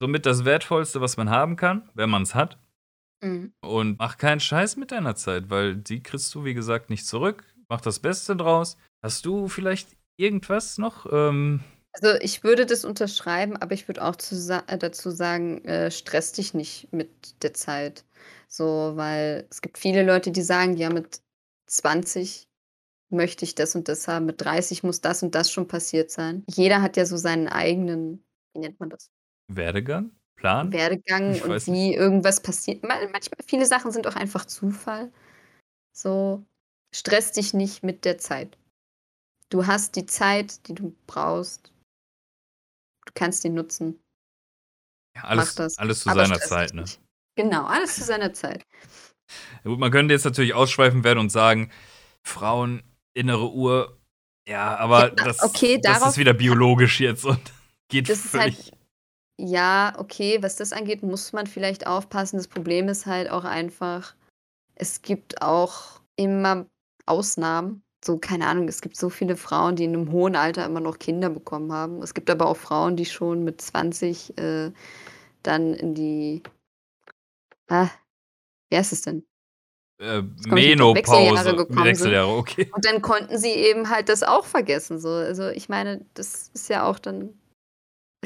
[0.00, 2.58] somit das Wertvollste, was man haben kann, wenn man es hat.
[3.22, 3.52] Mhm.
[3.60, 7.44] Und mach keinen Scheiß mit deiner Zeit, weil die kriegst du, wie gesagt, nicht zurück.
[7.68, 8.76] Mach das Beste draus.
[9.02, 11.06] Hast du vielleicht irgendwas noch?
[11.12, 11.60] Ähm,
[11.92, 16.32] Also ich würde das unterschreiben, aber ich würde auch sa äh, dazu sagen, äh, stress
[16.32, 18.04] dich nicht mit der Zeit.
[18.48, 21.20] So, weil es gibt viele Leute, die sagen, ja, mit
[21.66, 22.48] 20
[23.10, 26.44] möchte ich das und das haben, mit 30 muss das und das schon passiert sein.
[26.48, 29.10] Jeder hat ja so seinen eigenen, wie nennt man das?
[29.48, 30.12] Werdegang?
[30.38, 30.72] Plan?
[30.72, 32.82] Werdegang Ich und wie irgendwas passiert.
[32.82, 35.12] Ma- Manchmal, viele Sachen sind auch einfach Zufall.
[35.92, 36.44] So,
[36.94, 38.56] stress dich nicht mit der Zeit.
[39.50, 41.72] Du hast die Zeit, die du brauchst.
[43.06, 43.98] Du kannst die nutzen.
[45.16, 46.82] Ja, alles, alles zu aber seiner Zeit, ne?
[46.82, 47.00] nicht.
[47.36, 48.62] Genau, alles zu seiner Zeit.
[49.64, 51.70] Ja, Gut, man könnte jetzt natürlich ausschweifen werden und sagen,
[52.22, 52.82] Frauen,
[53.14, 53.98] innere Uhr,
[54.48, 57.40] ja, aber Ja, das, okay, das darauf- ist wieder biologisch jetzt und
[57.88, 58.56] geht Das ist völlig.
[58.56, 58.77] halt,
[59.38, 62.36] ja, okay, was das angeht, muss man vielleicht aufpassen.
[62.36, 64.14] Das Problem ist halt auch einfach,
[64.74, 66.66] es gibt auch immer
[67.06, 67.82] Ausnahmen.
[68.04, 70.98] So, keine Ahnung, es gibt so viele Frauen, die in einem hohen Alter immer noch
[70.98, 72.02] Kinder bekommen haben.
[72.02, 74.72] Es gibt aber auch Frauen, die schon mit 20 äh,
[75.42, 76.42] dann in die,
[77.68, 77.88] ah,
[78.70, 79.24] wie heißt es denn?
[80.00, 81.56] äh, Menopause.
[81.84, 82.70] Wechseljahre, okay.
[82.72, 84.98] Und dann konnten sie eben halt das auch vergessen.
[85.00, 85.08] So.
[85.08, 87.38] Also ich meine, das ist ja auch dann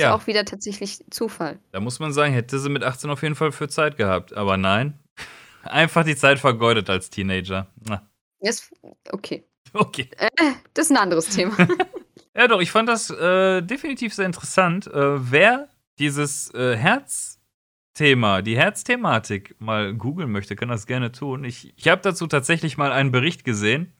[0.02, 0.14] ist Ja.
[0.14, 1.58] auch wieder tatsächlich Zufall.
[1.72, 4.32] Da muss man sagen, hätte sie mit 18 auf jeden Fall für Zeit gehabt.
[4.34, 4.98] Aber nein,
[5.62, 7.66] einfach die Zeit vergeudet als Teenager.
[7.88, 8.06] Na,
[8.40, 8.72] Ist,
[9.10, 9.44] okay.
[9.72, 10.08] okay.
[10.18, 10.28] Äh,
[10.74, 11.56] das ist ein anderes Thema.
[12.34, 14.86] Ja, doch, ich fand das äh, definitiv sehr interessant.
[14.86, 21.44] Äh, wer dieses äh, Herzthema, die Herzthematik mal googeln möchte, kann das gerne tun.
[21.44, 23.92] Ich, ich habe dazu tatsächlich mal einen Bericht gesehen.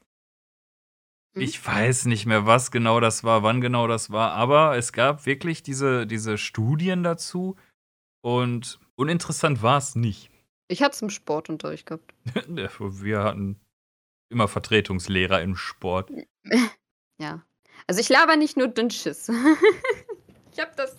[1.35, 1.43] Mhm.
[1.43, 5.27] Ich weiß nicht mehr, was genau das war, wann genau das war, aber es gab
[5.27, 7.57] wirklich diese, diese Studien dazu
[8.23, 10.31] und uninteressant war es nicht.
[10.69, 12.15] Ich hatte es im Sportunterricht gehabt.
[12.79, 13.61] Wir hatten
[14.31, 16.11] immer Vertretungslehrer im Sport.
[17.21, 17.45] Ja.
[17.87, 19.29] Also ich laber nicht nur Dünnschiss.
[20.53, 20.97] ich hab das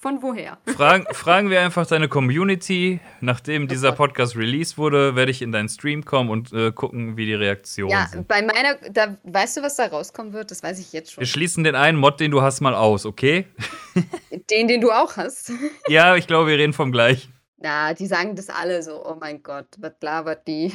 [0.00, 0.58] von woher?
[0.66, 3.00] Fragen, fragen wir einfach deine Community.
[3.20, 3.98] Nachdem dieser Gott.
[3.98, 7.90] Podcast released wurde, werde ich in deinen Stream kommen und äh, gucken, wie die Reaktionen
[7.90, 8.28] Ja, sind.
[8.28, 10.50] bei meiner, da weißt du, was da rauskommen wird?
[10.50, 11.20] Das weiß ich jetzt schon.
[11.22, 13.46] Wir schließen den einen Mod, den du hast, mal aus, okay?
[14.50, 15.52] Den, den du auch hast.
[15.88, 17.34] Ja, ich glaube, wir reden vom gleichen.
[17.56, 20.72] Na, die sagen das alle so, oh mein Gott, was labert die?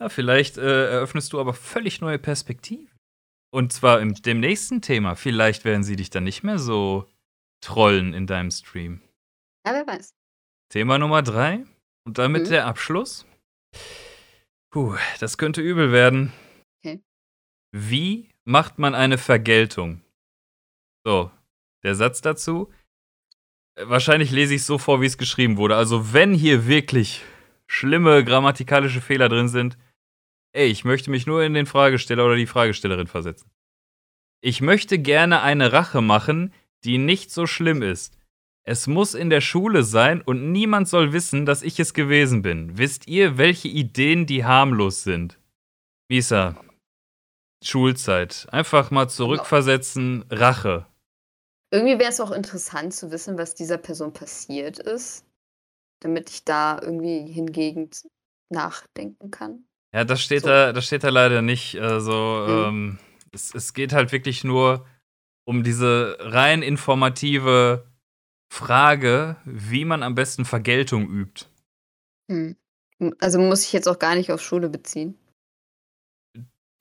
[0.00, 2.89] Ja, vielleicht äh, eröffnest du aber völlig neue Perspektiven.
[3.52, 5.16] Und zwar im dem nächsten Thema.
[5.16, 7.08] Vielleicht werden sie dich dann nicht mehr so
[7.60, 9.00] trollen in deinem Stream.
[9.66, 10.14] ja, wer weiß.
[10.70, 11.64] Thema Nummer drei.
[12.06, 12.50] Und damit Mhm.
[12.50, 13.26] der Abschluss.
[14.72, 16.32] Puh, das könnte übel werden.
[16.78, 17.00] Okay.
[17.72, 20.00] Wie macht man eine Vergeltung?
[21.04, 21.30] So,
[21.82, 22.72] der Satz dazu.
[23.78, 25.76] Wahrscheinlich lese ich es so vor, wie es geschrieben wurde.
[25.76, 27.22] Also, wenn hier wirklich
[27.66, 29.76] schlimme grammatikalische Fehler drin sind,
[30.52, 33.50] ey, ich möchte mich nur in den Fragesteller oder die Fragestellerin versetzen.
[34.40, 36.52] Ich möchte gerne eine Rache machen,
[36.84, 38.16] die nicht so schlimm ist.
[38.64, 42.78] Es muss in der Schule sein und niemand soll wissen, dass ich es gewesen bin.
[42.78, 45.38] Wisst ihr, welche Ideen die harmlos sind?
[46.08, 46.56] Misa,
[47.62, 48.46] Schulzeit.
[48.50, 50.86] Einfach mal zurückversetzen, Rache.
[51.70, 55.24] Irgendwie wäre es auch interessant zu wissen, was dieser Person passiert ist,
[56.00, 57.90] damit ich da irgendwie hingegen
[58.50, 59.64] nachdenken kann.
[59.92, 60.48] Ja, das steht, So.
[60.48, 61.76] da, das steht da leider nicht.
[61.80, 62.64] Also, Mhm.
[62.64, 62.98] ähm,
[63.32, 64.86] es, es geht halt wirklich nur
[65.44, 67.86] um diese rein informative
[68.52, 71.46] Frage, wie man am besten Vergeltung übt.
[72.30, 72.56] Hm.
[73.20, 75.16] Also muss ich jetzt auch gar nicht auf Schule beziehen.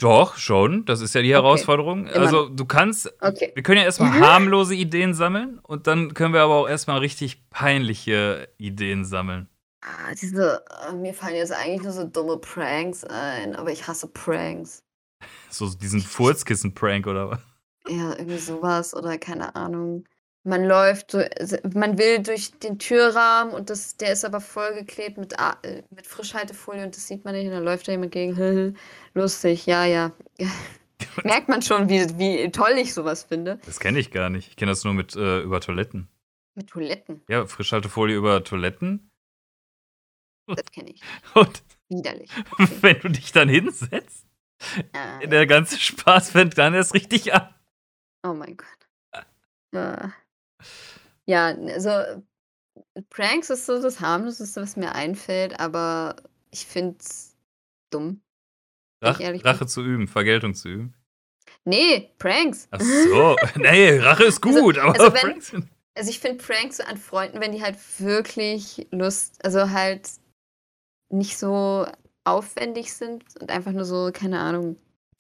[0.02, 0.86] Doch, schon.
[0.86, 1.44] Das ist ja die Okay.
[1.44, 2.08] Herausforderung.
[2.08, 3.52] Immer Also, du kannst Okay.
[3.54, 4.22] Wir können ja erstmal Mhm.
[4.22, 9.50] harmlose Ideen sammeln und dann können wir aber auch erstmal richtig peinliche Ideen sammeln.
[9.82, 14.08] Ah, diese, äh, mir fallen jetzt eigentlich nur so dumme Pranks ein, aber ich hasse
[14.08, 14.84] Pranks.
[15.52, 17.40] So diesen Furzkissen-Prank oder was?
[17.88, 20.06] Ja, irgendwie sowas oder keine Ahnung.
[20.44, 21.22] Man läuft, so,
[21.74, 26.86] man will durch den Türrahmen und das, der ist aber vollgeklebt mit, äh, mit Frischhaltefolie
[26.86, 28.78] und das sieht man nicht und dann läuft da jemand gegen.
[29.14, 30.12] Lustig, ja, ja.
[31.24, 33.60] Merkt man schon, wie, wie toll ich sowas finde.
[33.66, 34.50] Das kenne ich gar nicht.
[34.50, 36.08] Ich kenne das nur mit äh, über Toiletten.
[36.56, 39.09] Mit Toiletten, Ja, Frischhaltefolie über Toiletten.
[40.56, 41.02] Das kenne ich.
[41.36, 42.30] Und Widerlich.
[42.82, 44.26] wenn du dich dann hinsetzt,
[44.94, 47.54] Äh, der ganze Spaß fängt dann erst richtig an.
[48.24, 49.26] oh mein Gott.
[49.74, 50.10] Äh.
[51.26, 52.24] Ja, also
[53.10, 56.16] Pranks ist so das harmloseste, was mir einfällt, aber
[56.52, 57.36] ich finde es
[57.92, 58.22] dumm.
[59.02, 59.52] Wenn Rach, ehrlich bin.
[59.52, 60.94] Rache zu üben, Vergeltung zu üben.
[61.66, 62.68] Nee, Pranks.
[62.72, 63.36] Ach so.
[63.56, 66.84] nee, Rache ist Also- gut, aber also wenn- Pranks sind- Also ich finde Pranks so
[66.84, 70.10] an Freunden, wenn die halt wirklich Lust, also halt
[71.10, 71.88] nicht so
[72.24, 74.78] aufwendig sind und einfach nur so, keine Ahnung,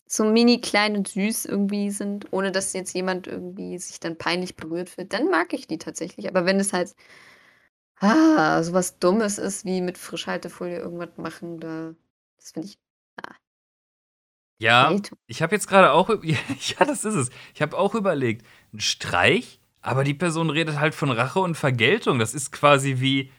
[0.07, 4.55] so mini klein und süß irgendwie sind, ohne dass jetzt jemand irgendwie sich dann peinlich
[4.55, 6.27] berührt fühlt, dann mag ich die tatsächlich.
[6.27, 6.95] Aber wenn es halt
[7.99, 11.93] ah, sowas Dummes ist, wie mit Frischhaltefolie irgendwas machen, da,
[12.37, 12.79] das finde ich
[14.61, 15.17] ja, Geltung.
[15.27, 17.29] Ich habe jetzt gerade auch, ja, das ist es.
[17.53, 22.19] Ich habe auch überlegt, ein Streich, aber die Person redet halt von Rache und Vergeltung.
[22.19, 23.31] Das ist quasi wie,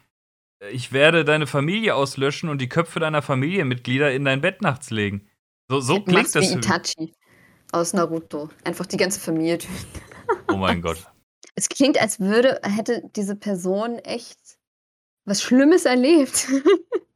[0.70, 5.28] ich werde deine Familie auslöschen und die Köpfe deiner Familienmitglieder in dein Bett nachts legen.
[5.68, 6.50] So, so klingt machst das.
[6.50, 6.58] wie.
[6.58, 7.12] Itachi
[7.72, 8.50] aus Naruto.
[8.64, 10.00] Einfach die ganze Familie töten.
[10.48, 10.98] Oh mein Gott.
[11.56, 14.38] Es klingt, als würde, hätte diese Person echt
[15.24, 16.48] was Schlimmes erlebt.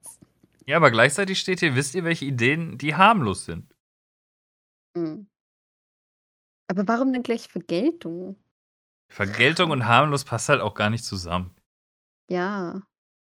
[0.66, 3.74] Ja, aber gleichzeitig steht hier, wisst ihr, welche Ideen, die harmlos sind?
[4.96, 5.28] Hm.
[6.68, 8.42] Aber warum denn gleich Vergeltung?
[9.12, 11.54] Vergeltung und harmlos passt halt auch gar nicht zusammen.
[12.30, 12.80] Ja.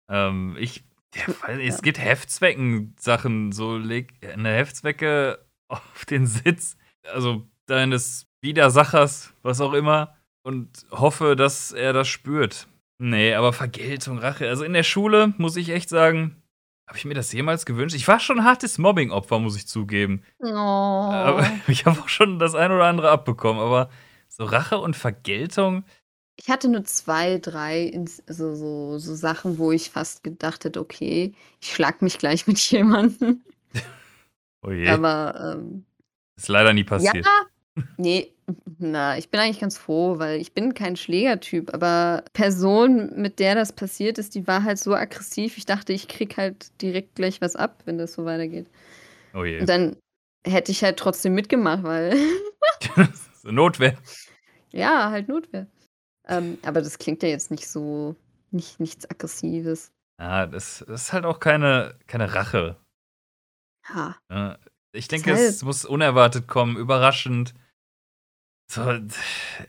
[0.08, 1.80] Ähm, ich, ja, weil es Ja.
[1.82, 5.38] gibt Heftzwecken-Sachen, so leg eine Heftzwecke
[5.68, 6.76] auf den Sitz,
[7.12, 12.68] also deines Widersachers, was auch immer, und hoffe, dass er das spürt.
[12.98, 14.48] Nee, aber Vergeltung, Rache.
[14.48, 16.42] Also in der Schule muss ich echt sagen,
[16.86, 17.96] habe ich mir das jemals gewünscht?
[17.96, 20.22] Ich war schon ein hartes Mobbing-Opfer, muss ich zugeben.
[20.38, 20.46] Oh.
[20.48, 23.88] Aber ich habe auch schon das ein oder andere abbekommen, aber
[24.28, 25.84] so Rache und Vergeltung,
[26.36, 30.80] Ich hatte nur zwei, drei ins, so, so, so Sachen, wo ich fast gedacht hätte,
[30.80, 33.42] okay, ich schlag mich gleich mit jemandem.
[34.62, 35.84] oh je, Aber ähm,
[36.36, 37.24] ist leider nie passiert.
[37.24, 37.46] Ja,
[37.96, 38.32] nee,
[38.78, 43.54] na, ich bin eigentlich ganz froh, weil ich bin kein Schlägertyp, aber Person, mit der
[43.54, 45.56] das passiert ist, die war halt so aggressiv.
[45.56, 48.66] Ich dachte, ich krieg halt direkt gleich was ab, wenn das so weitergeht.
[49.32, 49.60] Oh je.
[49.60, 49.96] Und dann
[50.44, 52.16] hätte ich halt trotzdem mitgemacht, weil
[53.42, 53.94] So Notwehr.
[54.70, 55.66] ja, halt Notwehr.
[56.26, 58.16] Ähm, aber das klingt ja jetzt nicht so
[58.50, 59.92] nicht nichts Aggressives.
[60.18, 62.76] Ja, das ist halt auch keine keine Rache.
[63.88, 64.16] Ja.
[64.28, 64.58] Ne?
[64.92, 67.54] Ich denke, halt es muss unerwartet kommen, überraschend.
[68.70, 68.98] So,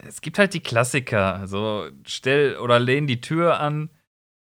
[0.07, 1.47] es gibt halt die Klassiker.
[1.47, 3.89] So, stell oder lehn die Tür an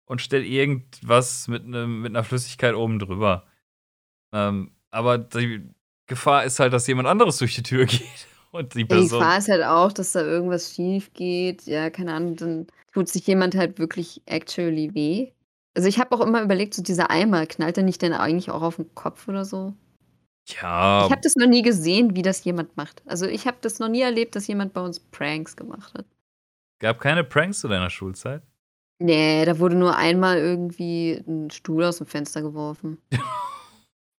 [0.07, 3.47] und stell irgendwas mit 'nem mit 'ner Flüssigkeit oben drüber.
[4.33, 5.68] Ähm, aber die
[6.07, 9.38] Gefahr ist halt, dass jemand anderes durch die Tür geht und die Die Person Gefahr
[9.38, 11.66] ist halt auch, dass da irgendwas schiefgeht.
[11.66, 15.32] Ja, keine Ahnung, dann tut sich jemand halt wirklich actually weh.
[15.76, 18.62] Also, ich habe auch immer überlegt, so dieser Eimer, knallt der nicht dann eigentlich auch
[18.62, 19.74] auf 'n Kopf oder so?
[21.00, 21.12] Ich Ja.
[21.12, 23.02] habe das noch nie gesehen, wie das jemand macht.
[23.06, 26.06] Also, ich habe das noch nie erlebt, dass jemand bei uns Pranks gemacht hat.
[26.80, 28.42] Gab keine Pranks zu deiner Schulzeit?
[29.00, 32.98] Ne, da wurde nur einmal irgendwie 'n Stuhl aus'm Fenster geworfen.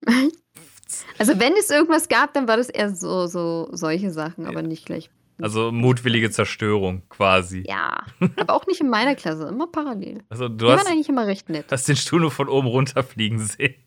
[1.17, 4.67] Also, wenn es irgendwas gab, dann war das eher so so solche Sachen, aber Ja.
[4.67, 5.09] nicht gleich
[5.41, 7.63] Also, mutwillige Zerstörung quasi.
[7.67, 8.03] Ja,
[8.37, 10.23] aber auch nicht in meiner Klasse, immer parallel.
[10.29, 11.71] Also, Die du waren hast eigentlich immer recht nett.
[11.71, 13.75] hast den Stuhl nur von oben runterfliegen sehen.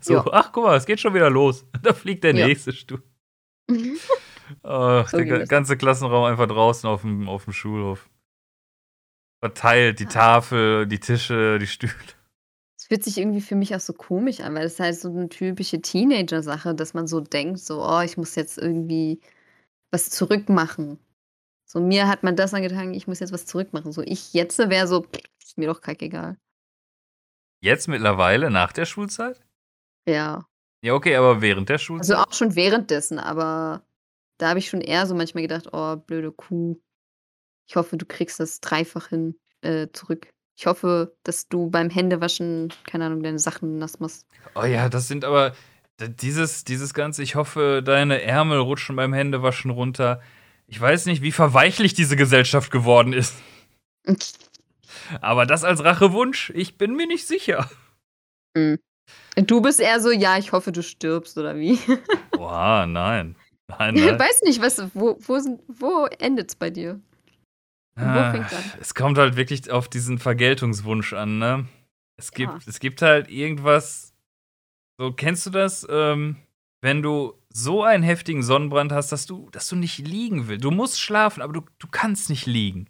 [0.00, 0.24] So: Ja.
[0.32, 2.46] „Ach, guck mal, es geht schon wieder los.“ Da fliegt der Ja.
[2.46, 3.02] nächste Stuhl.
[4.62, 8.08] Ach, So der ganze Klassenraum einfach draußen auf'm auf'm Schulhof.
[9.40, 11.92] Verteilt, die Tafel, die Tische, die Stühle.
[12.90, 15.28] Fühlt sich irgendwie für mich auch so komisch an, weil das ist halt so 'ne
[15.28, 19.20] typische Teenager-Sache, dass man so denkt, so: „Oh, ich muss jetzt irgendwie
[19.92, 20.98] was zurückmachen.“
[21.66, 23.92] So, mir hat man das angetan, ich muss jetzt was zurückmachen.
[23.92, 25.06] So, ich jetzt wäre so:
[25.40, 26.38] „Ist mir doch kackegal.“
[27.62, 29.40] Jetzt mittlerweile nach der Schulzeit?
[30.06, 30.46] Ja.
[30.82, 32.18] Ja, okay, aber während der Also, Schulzeit?
[32.28, 33.82] auch schon währenddessen, aber
[34.38, 36.76] da habe ich schon eher so manchmal gedacht: „Oh, blöde Kuh.
[37.68, 40.28] Ich hoffe, du kriegst das dreifach hin äh, zurück.
[40.58, 45.06] Ich hoffe, dass du beim Händewaschen, keine Ahnung, deine Sachen nass machst.“ Oh ja, das
[45.06, 45.52] sind aber
[46.00, 50.20] dieses dieses Ganze: „Ich hoffe, deine Ärmel rutschen beim Händewaschen runter.“
[50.66, 53.34] Ich weiß nicht, wie verweichlicht diese Gesellschaft geworden ist.
[55.20, 56.50] Aber das als Rachewunsch?
[56.56, 57.70] Ich bin mir nicht sicher.
[58.56, 58.78] Mhm.
[59.36, 61.78] Du bist eher so: „Ja, ich hoffe, du stirbst“, oder wie?
[62.36, 63.36] Oha, nein.
[63.68, 64.18] Nein, nein.
[64.18, 67.00] Weiß nicht, was wo wo sind wo endet's bei dir?
[68.00, 68.46] Ah,
[68.80, 71.66] es kommt halt wirklich auf diesen Vergeltungswunsch an, ne?
[72.16, 72.68] Es gibt Ja.
[72.68, 74.14] es gibt halt irgendwas
[74.98, 76.36] so, kennst du das, ähm,
[76.82, 80.64] wenn du so einen heftigen Sonnenbrand hast, dass du dass du nicht liegen willst?
[80.64, 82.88] Du musst schlafen, aber du du kannst nicht liegen.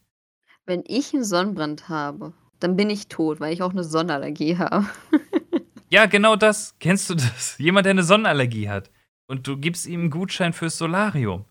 [0.69, 4.87] Wenn ich 'n Sonnenbrand habe, dann bin ich tot, weil ich auch 'ne Sonnenallergie habe.
[5.91, 6.77] Ja, genau das.
[6.81, 7.57] Kennst du das?
[7.59, 8.91] Jemand, der 'ne Sonnenallergie hat
[9.27, 11.47] und du gibst ihm 'n Gutschein fürs Solarium.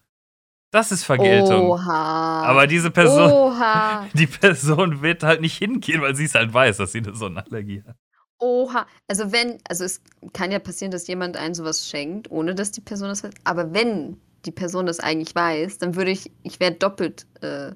[0.74, 1.72] Das ist Vergeltung.
[1.72, 2.44] Oha.
[2.44, 4.06] Aber diese Person Oha.
[4.14, 7.96] die Person wird halt nicht hingehen, weil sie's halt weiß, dass sie 'ne Sonnenallergie hat.
[8.40, 8.86] Oha.
[9.08, 10.02] Also, wenn also, es
[10.34, 13.32] kann ja passieren, dass jemand einem so was schenkt, ohne dass die Person das weiß.
[13.46, 17.72] Aber wenn die Person das eigentlich weiß, dann würde ich ich wäre doppelt, äh,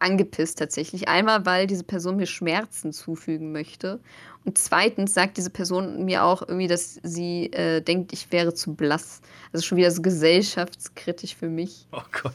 [0.00, 1.08] angepisst tatsächlich.
[1.08, 4.00] Einmal, weil diese Person mir Schmerzen zufügen möchte
[4.44, 8.74] und zweitens sagt diese Person mir auch irgendwie, dass sie, äh, denkt, ich wäre zu
[8.74, 9.20] blass.
[9.52, 11.86] Also, schon wieder so gesellschaftskritisch für mich.
[11.92, 12.34] Oh Gott.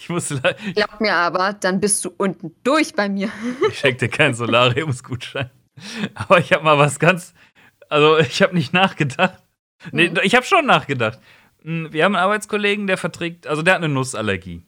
[0.00, 0.28] Ich muss
[0.74, 3.30] Glaub mir aber, dann bist du unten durch bei mir.
[3.70, 5.50] Ich schenke dir keinen Solariumsgutschein.
[6.14, 7.34] Aber ich habe mal was ganz
[7.90, 9.42] also, ich habe nicht nachgedacht.
[9.92, 10.18] Ne, Mhm.
[10.22, 11.20] ich habe schon nachgedacht.
[11.62, 14.64] Hm, wir haben 'n Arbeitskollegen, der verträgt also, der hat 'ne Nussallergie.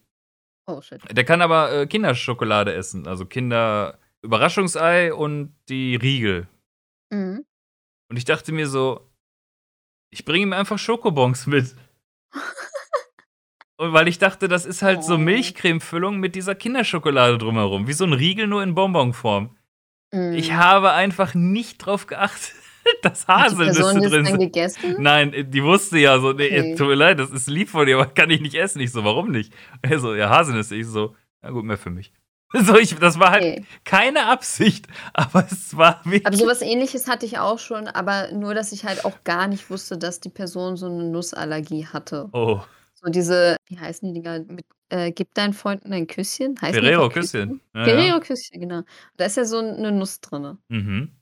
[0.69, 1.01] Oh, shit.
[1.17, 6.47] Der kann aber, äh, Kinderschokolade essen, also, Kinder-Überraschungsei und die Riegel.
[7.13, 7.45] Mhm.
[8.11, 9.09] Und ich dachte mir so:
[10.13, 11.75] „Ich bringe ihm einfach Schokobons mit.“
[13.79, 15.19] Und weil ich dachte, das ist halt so Oh.
[15.19, 19.57] Milchcremefüllung mit dieser Kinderschokolade drumherum, wie so 'n Riegel, nur in Bonbonform.
[20.33, 20.57] Ich Mhm.
[20.59, 22.55] habe einfach nicht drauf geachtet,
[23.37, 24.39] die Haselnüsse das drin sind.
[24.39, 24.97] gegessen?
[24.97, 26.75] Nein, die wusste ja so: „Ne, Okay.
[26.75, 29.05] tut mir leid, das ist lieb von dir, aber kann ich nicht essen.“ Ich so:
[29.05, 32.13] „Warum nicht?“ Er so: „Ja, Haselnüsse.“ Ich so: „Ja gut, mehr für mich.“
[32.55, 33.67] So, ich das war halt Okay.
[33.85, 38.31] keine Absicht, aber es war Aber wirklich so was Ähnliches hatte ich auch schon, aber
[38.31, 42.33] nur, dass ich halt auch gar nicht wusste, dass die Person so 'ne Nussallergie hatte.
[42.35, 42.65] Oh.
[42.95, 46.57] So diese wie heißen die Dinger mit äh, „Gib deinen Freunden ein Küsschen“?
[46.63, 47.61] Die Ferrero einfach Küsschen.
[47.75, 48.15] Ja.
[48.15, 48.83] Ferrero Küsschen, genau.
[49.17, 50.59] Da ist ja so 'ne Nuss drinne.
[50.71, 51.13] Mhm.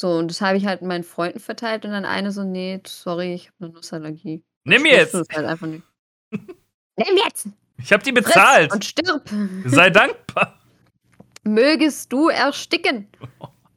[0.00, 3.34] So, und das habe ich halt meinen Freunden verteilt und dann eine so: „Ne, sorry,
[3.34, 5.12] ich habe 'ne Nussallergie.“ Nimm jetzt!
[5.12, 5.84] halt einfach nicht.
[6.32, 7.48] „Nimm jetzt!
[7.76, 8.72] Ich habe die Friss bezahlt!
[8.72, 9.28] und stirb!
[9.66, 10.58] Sei dankbar!
[11.44, 13.08] Mögest du ersticken!“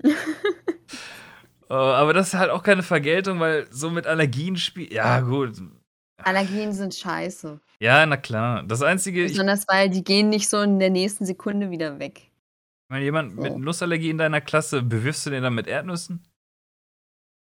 [0.01, 0.13] Äh,
[1.73, 5.61] aber das ist halt auch keine Vergeltung, weil so mit Allergien spiel ja gut.
[6.23, 7.59] Allergien sind scheiße.
[7.81, 8.63] Ja, na klar.
[8.63, 12.29] Das Einzige Besonders, weil die gehen nicht so in der nächsten Sekunde wieder weg.
[12.89, 13.57] Wenn jemand mit So.
[13.57, 16.23] Nussallergie in deiner Klasse bewirfst du den dann mit Erdnüssen?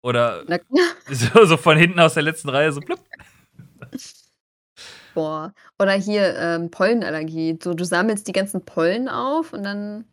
[0.02, 0.44] Oder
[1.10, 3.00] so, so von hinten aus der letzten Reihe so plupp.
[5.14, 5.52] Boah.
[5.78, 7.58] Oder hier, ähm, Pollenallergie.
[7.62, 10.04] So, du sammelst die ganzen Pollen auf und dann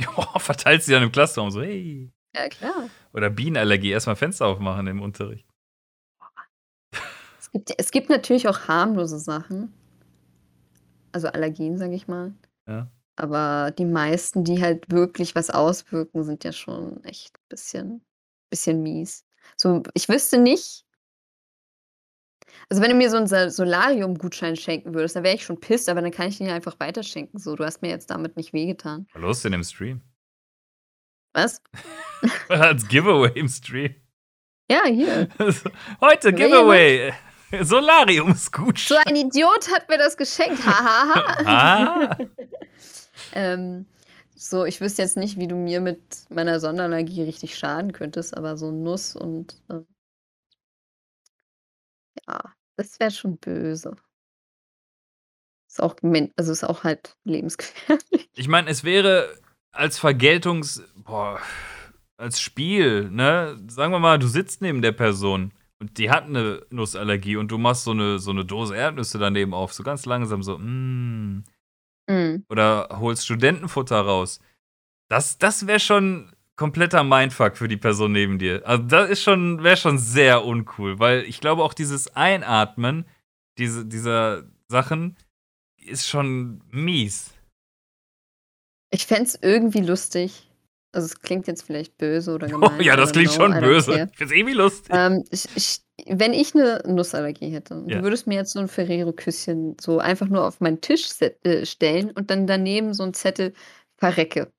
[0.16, 2.10] Oh, verteilst sie dann im Klassenraum so, hey.
[2.34, 2.88] Ja, klar.
[3.12, 5.46] Oder Bienenallergie, erstmal Fenster aufmachen im Unterricht.
[7.38, 9.72] Es gibt es gibt natürlich auch harmlose Sachen.
[11.12, 12.32] Also Allergien, sage ich mal.
[12.68, 12.88] Ja.
[13.20, 18.02] Aber die meisten, die halt wirklich was auswirken, sind ja schon echt bisschen
[18.50, 19.24] bisschen mies.
[19.56, 20.84] So, ich wüsste nicht
[22.68, 25.88] also, wenn du mir so 'n Sa Solarium-Gutschein schenken würdest, dann wäre ich schon pissed,
[25.88, 27.56] aber dann kann ich den ja einfach weiterschenken so.
[27.56, 29.06] Du hast mir jetzt damit nicht wehgetan.
[29.10, 30.00] Verlost den im Stream.
[31.32, 31.62] Was?
[32.48, 33.94] Als Giveaway im Stream.
[34.70, 35.28] Ja, hier.
[36.00, 37.12] Heute Will
[38.50, 38.76] Giveaway.
[38.76, 40.64] So ein Idiot hat mir das geschenkt.
[40.64, 42.16] Ha, ha, ha.
[42.16, 42.18] Ah.
[43.34, 43.86] Ähm,
[44.34, 48.56] so, ich wüsste jetzt nicht, wie du mir mit meiner Sonderallergie richtig schaden könntest, aber
[48.56, 49.86] so Nuss und, ähm
[52.26, 52.40] ja,
[52.76, 53.94] das wäre schon böse.
[55.68, 55.94] Ist auch
[56.36, 58.30] also, ist auch halt lebensgefährlich.
[58.34, 59.38] Ich meine, es wäre
[59.70, 61.40] als Vergeltungs boah,
[62.16, 63.60] als Spiel, ne?
[63.68, 67.58] Sagen wir mal, du sitzt neben der Person und die hat 'ne Nussallergie und du
[67.58, 71.44] machst so 'ne so 'ne Dose Erdnüsse daneben auf, so ganz langsam so: „Mm.“
[72.08, 72.44] Mhm.
[72.50, 74.40] Oder holst Studentenfutter raus.
[75.10, 78.62] Das das wäre schon kompletter Mindfuck für die Person neben dir.
[78.66, 83.06] Also, das ist schon wäre schon sehr uncool, weil ich glaube auch dieses Einatmen
[83.58, 85.16] diese dieser Sachen
[85.78, 87.34] ist schon mies.
[88.92, 90.49] Ich fände es irgendwie lustig.
[90.94, 94.00] Also, es klingt jetzt vielleicht böse oder Oh gemein, ja, I das klingt schon böse.
[94.12, 94.96] Ich find's irgendwie lustig.
[94.96, 97.98] Ähm, ich ich wenn ich 'ne Nussallergie hätte und Ja.
[97.98, 102.10] du würdest mir jetzt so 'n Ferrero-Küsschen so einfach nur auf meinen Tisch äh, stellen
[102.12, 103.54] und dann daneben so 'n Zettel
[103.98, 104.50] „Verrecke“.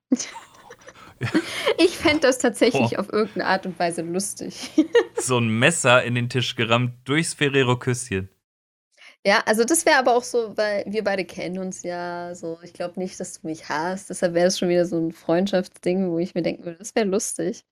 [1.80, 3.00] Ich fände das tatsächlich Boah.
[3.00, 4.72] auf irgend 'ne Art und Weise lustig.
[5.18, 8.30] So 'n Messer in den Tisch gerammt durchs Ferrero-Küsschen.
[9.26, 12.58] Ja, also, das wäre aber auch so, weil wir beide kennen uns ja so.
[12.64, 14.10] Ich glaube nicht, dass du mich hasst.
[14.10, 17.06] Deshalb wäre das schon wieder so 'n Freundschaftsding, wo ich mir denken würde, das wäre
[17.06, 17.64] lustig.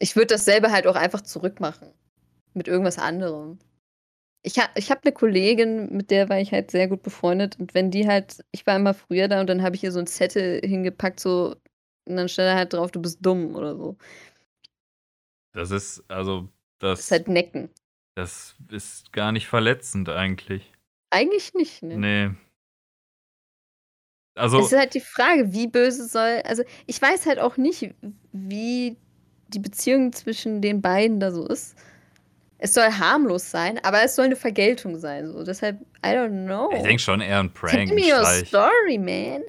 [0.00, 1.92] Ich würde dasselbe halt auch einfach zurückmachen
[2.54, 3.58] mit irgendwas anderem.
[4.42, 7.74] Ich ha ich habe 'ne Kollegin, mit der war ich halt sehr gut befreundet und
[7.74, 10.06] wenn die halt ich war immer früher da und dann habe ich ihr so 'n
[10.08, 11.56] Zettel hingepackt so
[12.08, 13.96] und dann stand da halt drauf: „Du bist dumm“ oder so.
[15.54, 16.48] Das ist also,
[16.80, 17.70] Das ist das halt necken.
[18.16, 20.72] Das ist gar nicht verletzend eigentlich.
[21.12, 22.04] Eigentlich nicht, ne?
[22.10, 22.34] Ne.
[24.52, 27.94] Es Also ist halt die Frage, wie böse soll also, ich weiß halt auch nicht,
[28.32, 28.96] wie
[29.48, 31.76] die Beziehung zwischen den beiden da so ist.
[32.58, 35.44] Es soll harmlos sein, aber es soll 'ne Vergeltung sein, so.
[35.44, 36.70] Deshalb I don't know.
[36.70, 38.48] ich denke schon eher 'n Prank, Tell me your Streich.
[38.48, 39.42] story, man.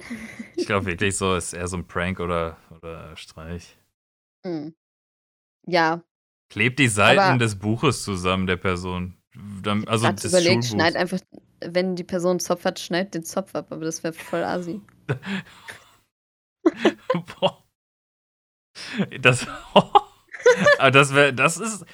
[0.58, 3.76] Ich glaube wirklich so, ist eher so 'n Prank oder oder Streich.
[4.44, 4.74] Mhm.
[5.66, 6.02] Ja.
[6.50, 9.16] Klebt die Seiten Aber des Buches zusammen der Person.
[9.62, 10.70] Dann Ich also, des überlegt, Schulbuchs.
[10.70, 11.18] schneid einfach
[11.64, 14.80] wenn die Person Zopf hat, schneid den Zopf ab, aber das wäre voll assi.
[17.40, 17.62] Boah.
[19.20, 19.46] Das
[20.78, 21.84] aber das wäre das ist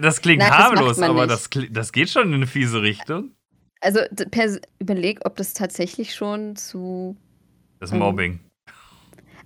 [0.00, 3.34] das klingt Nein, das harmlos, man aber das das geht schon in 'ne fiese Richtung.
[3.80, 4.00] Also,
[4.78, 7.16] überleg, ob das tatsächlich schon zu
[7.80, 8.40] Das hm Mobbing.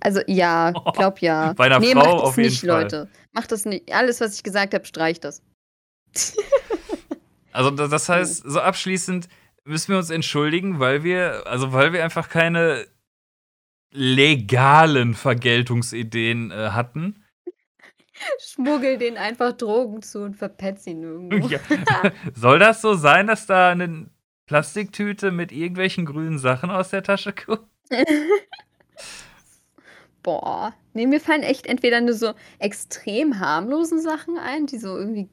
[0.01, 1.53] Also, ja, glaube ja.
[1.57, 2.83] Bei 'ner Ne, Frau macht das auf jeden nicht, Fall.
[2.83, 3.09] Leute.
[3.33, 3.93] Macht das nicht.
[3.93, 5.41] Alles, was ich gesagt habe, streicht das.
[7.51, 9.27] Also, da das heißt, so abschließend
[9.65, 12.85] müssen wir uns entschuldigen, weil wir also, weil wir einfach keine
[13.91, 17.25] legalen Vergeltungsideen, äh, hatten.
[18.39, 21.47] Schmuggel denen einfach Drogen zu und verpetz ihn irgendwo.
[21.47, 21.59] Ja.
[22.35, 24.09] Soll das so sein, dass da 'ne
[24.45, 27.67] Plastiktüte mit irgendwelchen grünen Sachen aus der Tasche kommt?
[30.23, 30.73] Boah.
[30.93, 35.29] Ne, mir fallen echt entweder nur so extrem harmlosen Sachen ein, die so irgendwie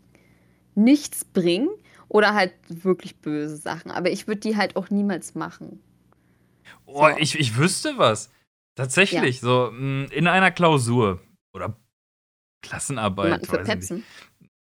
[0.74, 1.68] nichts bringen
[2.08, 3.90] oder halt wirklich böse Sachen.
[3.90, 5.80] Aber ich würde die halt auch niemals machen.
[6.84, 7.16] Oh, So.
[7.18, 8.26] ich ich wüsste was.
[8.26, 8.32] Ja.
[8.84, 11.20] Tatsächlich, so, hm, in einer Klausur
[11.54, 11.76] oder
[12.62, 13.48] Klassenarbeit, ich nicht.
[13.48, 14.04] verpetzen?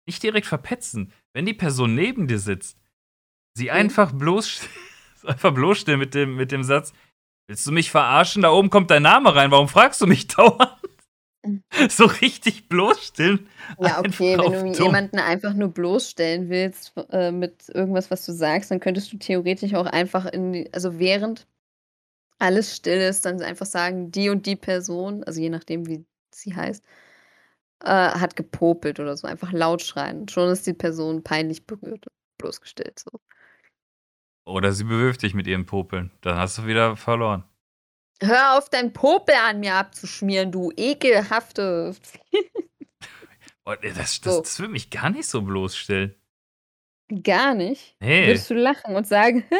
[0.06, 1.12] Nicht direkt verpetzen.
[1.32, 2.78] Wenn die Person neben dir sitzt,
[3.56, 3.70] sie Mhm.
[3.70, 4.60] einfach bloß
[5.24, 6.92] einfach bloßstellen mit dem mit dem Satz:
[7.46, 8.42] „Willst du mich verarschen?
[8.42, 9.50] Da oben kommt dein Name rein.
[9.50, 10.78] Warum fragst du mich dauernd?“
[11.44, 11.62] Mhm.
[11.90, 13.48] So richtig bloßstellen.
[13.80, 14.86] Ja, okay, wenn du dumm.
[14.86, 19.74] jemanden einfach nur bloßstellen willst, äh, mit irgendwas, was du sagst, dann könntest du theoretisch
[19.74, 21.46] auch einfach in die also, während
[22.38, 26.54] alles still ist, dann einfach sagen: „Die und die Person“, also, je nachdem, wie sie
[26.54, 26.84] heißt,
[27.84, 30.28] äh, „hat gepopelt“ oder so, einfach laut schreien.
[30.28, 32.06] Schon ist die Person peinlich berührt,
[32.38, 33.20] bloßgestellt so.
[34.46, 36.10] Oder sie bewirft dich mit ihren Popeln.
[36.20, 37.44] Dann hast du wieder verloren.
[38.22, 41.94] „Hör auf, deinen Popel an mir abzuschmieren, du ekelhafte“
[43.66, 44.40] Oh, das, das, So.
[44.42, 46.14] das würde mich gar nicht so bloßstellen.
[47.22, 47.96] Gar nicht?
[48.00, 48.26] Nee.
[48.26, 49.56] Würdest du lachen und sagen: „Hä,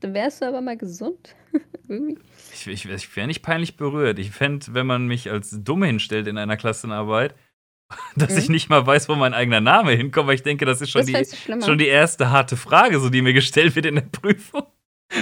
[0.00, 1.34] dann wärst du aber mal gesund?“
[1.88, 2.18] Irgendwie?
[2.52, 4.18] Ich, ich, ich wäre nicht peinlich berührt.
[4.18, 7.34] Ich fände, wenn man mich als dumm hinstellt in einer Klassenarbeit,
[8.16, 8.54] dass ich Mhm.
[8.54, 11.30] nicht mal weiß, wo mein eigener Name hinkommt, weil ich denke, das ist schon, Das
[11.30, 14.66] die, schon die erste harte Frage, so die mir gestellt wird in der Prüfung.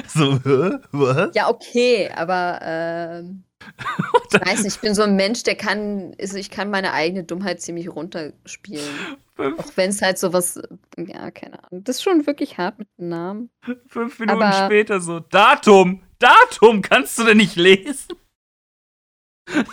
[0.09, 0.79] So, hä?
[0.93, 1.35] Was?
[1.35, 3.45] Ja, okay, aber, ähm,
[4.33, 7.25] ich weiß nicht, ich bin so ein Mensch, der kann also, ich kann meine eigene
[7.25, 8.89] Dummheit ziemlich runterspielen.
[9.37, 10.59] Auch wenn's halt so was
[10.97, 11.85] ja, keine Ahnung.
[11.85, 13.51] Das ist schon wirklich hart mit dem Namen.
[13.87, 18.15] fünf Minuten Aber später so, Datum, Datum, kannst du denn nicht lesen?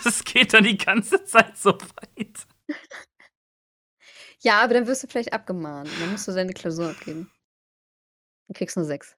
[0.04, 2.46] Das geht dann die ganze Zeit so weit.
[4.44, 5.88] Ja, aber dann wirst du vielleicht abgemahnt.
[6.00, 7.30] Dann musst du deine Klausur abgeben.
[8.48, 9.16] Dann kriegst du 'ne 6.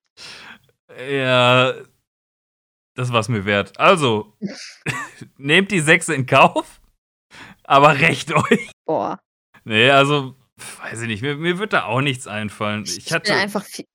[1.11, 1.75] Ja,
[2.95, 3.79] das war's mir wert.
[3.79, 4.35] Also,
[5.39, 6.81] nehmt die 6 in Kauf,
[7.65, 8.71] aber rächt euch.
[8.87, 9.19] Boah.
[9.65, 10.35] Ne, also,
[10.83, 12.85] weiß ich nicht, mir mir wird da auch nichts einfallen.
[12.85, 13.87] Ich hatte bin einfach vie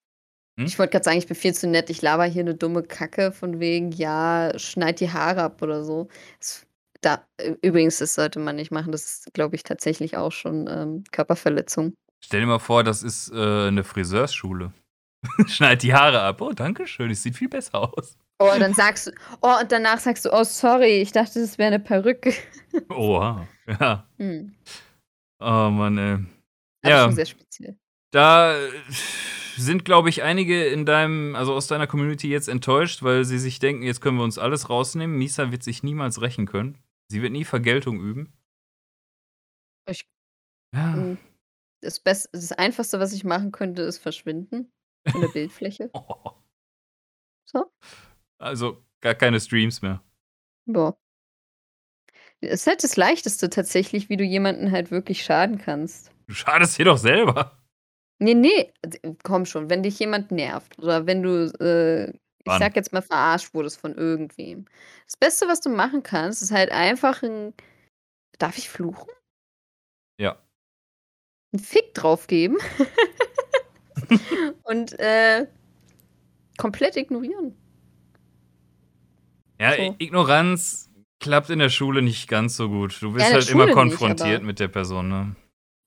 [0.60, 0.66] Hm?
[0.68, 1.90] ich wollte grad sagen, ich bin viel zu nett.
[1.90, 6.10] Ich laber hier 'ne dumme Kacke von wegen: „Ja, schneid die Haare ab“ oder so.
[6.40, 6.66] Das
[7.02, 7.26] da
[7.62, 8.92] übrigens, das sollte man nicht machen.
[8.92, 11.94] Das ist, glaube ich, tatsächlich auch schon, ähm, Körperverletzung.
[12.22, 14.74] Stell dir mal vor, das ist, äh, 'ne Friseursschule.
[15.48, 16.42] Schneid die Haare ab.
[16.42, 20.00] „Oh, danke schön, es sieht viel besser aus.“ Oh, dann sagst du oh, und danach
[20.00, 22.34] sagst du: „Oh, sorry, ich dachte, das wäre 'ne Perücke.“
[22.90, 24.08] Oha, ja.
[24.18, 24.54] Mhm.
[25.42, 26.14] Oh Mann, ey.
[26.84, 27.12] Aber schon Ja.
[27.12, 27.78] sehr speziell.
[28.12, 28.70] Da äh,
[29.58, 33.60] sind, glaube ich, einige in deinem also, aus deiner Community jetzt enttäuscht, weil sie sich
[33.60, 35.18] denken: „Jetzt können wir uns alles rausnehmen.
[35.18, 36.78] Misa wird sich niemals rächen können.
[37.12, 38.34] Sie wird nie Vergeltung üben.“
[39.88, 40.08] Ich
[40.74, 40.94] Ja.
[40.94, 41.18] hm,
[41.82, 44.72] das Bess das Einfachste, was ich machen könnte, ist verschwinden
[45.08, 45.90] von der Bildfläche.
[45.94, 46.32] Oh.
[47.52, 47.66] So.
[48.40, 50.02] Also, gar keine Streams mehr.
[50.68, 50.96] Ja.
[52.42, 56.12] Ist halt das Leichteste tatsächlich, wie du jemanden halt wirklich schaden kannst.
[56.28, 57.60] Du schadest dir doch selber.
[58.22, 62.14] Ne, ne, d komm schon, wenn dich jemand nervt oder wenn du, äh,
[62.46, 64.66] ich sage jetzt mal, verarscht wurdest von irgendwem.
[65.06, 67.54] Das Beste, was du machen kannst, ist halt einfach 'n
[68.40, 69.10] darf ich fluchen?
[70.20, 70.38] Ja.
[71.54, 72.58] 'N Fick drauf geben
[74.64, 75.48] und, äh,
[76.58, 77.56] komplett ignorieren.
[79.60, 79.96] Ja, So.
[80.00, 83.02] Ignoranz klappt in der Schule nicht ganz so gut.
[83.02, 85.36] Du Ja, wirst in der halt immer Schule nicht, konfrontiert aber mit der Person, ne?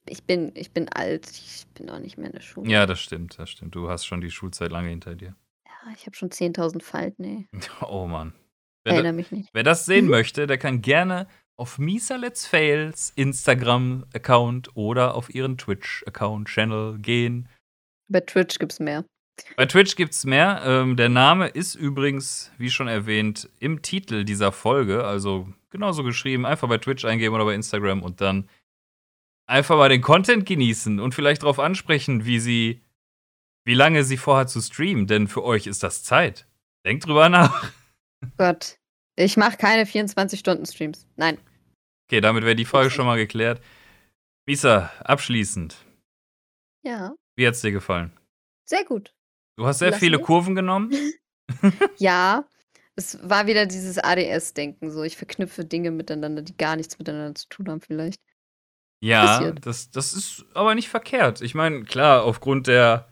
[0.07, 1.30] ich bin ich bin alt.
[1.30, 2.68] Ich bin auch nicht mehr in der Schule.
[2.70, 3.74] Ja, das stimmt, das stimmt.
[3.74, 5.34] Du hast schon die Schulzeit lange hinter dir.
[5.85, 7.49] Ja, ich habe schon 10.000 Falten, ey.
[7.89, 8.33] Oh Mann.
[8.85, 9.51] Wer da Erinnere mich nicht.
[9.53, 15.59] wer das sehen möchte, der kann gerne auf Misa Let's Fails Instagram-Account oder auf ihren
[15.59, 17.49] Twitch-Account, Channel gehen.
[18.09, 19.05] Bei Twitch gibt's mehr.
[19.57, 20.62] Bei Twitch gibt's mehr.
[20.64, 25.05] Ähm, der Name ist übrigens, wie schon erwähnt, im Titel dieser Folge.
[25.05, 26.47] Also genauso geschrieben.
[26.47, 28.49] Einfach bei Twitch eingeben oder bei Instagram und dann
[29.47, 32.80] einfach mal den Content genießen und vielleicht darauf ansprechen, wie sie,
[33.64, 35.06] wie lange sie vorhat zu streamen.
[35.06, 36.46] Denn für euch ist das Zeit.
[36.84, 37.70] Denkt drüber nach.
[38.36, 38.78] Gott.
[39.16, 41.06] Ich mache keine 24-Stunden-Streams.
[41.16, 41.38] Nein.
[42.08, 42.94] Okay, damit wäre die Frage Okay.
[42.96, 43.60] schon mal geklärt.
[44.46, 45.76] Misa, abschließend.
[46.84, 48.12] Ja, Wie hat's dir gefallen?
[48.64, 49.14] sehr gut.
[49.56, 50.24] Du hast sehr Lassen viele wir?
[50.24, 50.92] Kurven genommen.
[51.98, 52.46] Ja,
[52.96, 55.02] es war wieder dieses ADS-Denken so.
[55.02, 58.18] Ich verknüpfe Dinge miteinander, die gar nichts miteinander zu tun haben vielleicht.
[59.02, 59.66] Ja, Passiert.
[59.66, 61.42] das, das ist aber nicht verkehrt.
[61.42, 63.11] Ich meine, klar, aufgrund der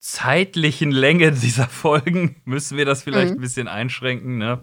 [0.00, 3.38] zeitlichen Länge dieser Folgen müssen wir das vielleicht Mhm.
[3.38, 4.62] ein bisschen einschränken, ne?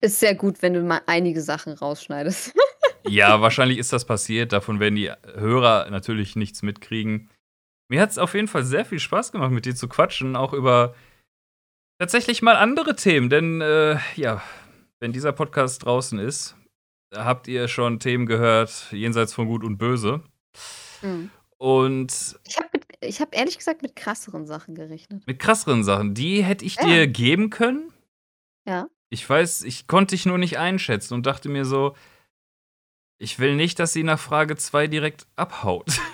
[0.00, 2.54] Ist sehr gut, wenn du mal einige Sachen rausschneidest.
[3.06, 4.54] Ja, wahrscheinlich ist das passiert.
[4.54, 7.28] Davon werden die Hörer natürlich nichts mitkriegen.
[7.90, 10.54] Mir hat es auf jeden Fall sehr viel Spaß gemacht, mit dir zu quatschen, auch
[10.54, 10.94] über
[12.00, 13.28] tatsächlich mal andere Themen.
[13.28, 14.42] Denn, äh, ja,
[15.00, 16.56] wenn dieser Podcast draußen ist,
[17.14, 20.22] habt ihr schon Themen gehört, jenseits von Gut und Böse.
[21.02, 21.30] Mhm.
[21.58, 22.68] Und Ich habe
[23.04, 25.26] ich habe ehrlich gesagt mit krasseren Sachen gerechnet.
[25.26, 26.84] mit krasseren Sachen, die hätte ich Ja.
[26.86, 27.92] dir geben können.
[28.66, 28.88] Ja.
[29.10, 31.94] Ich weiß, ich konnte dich nur nicht einschätzen und dachte mir so,
[33.18, 35.86] ich will nicht, dass sie nach Frage 2 direkt abhaut.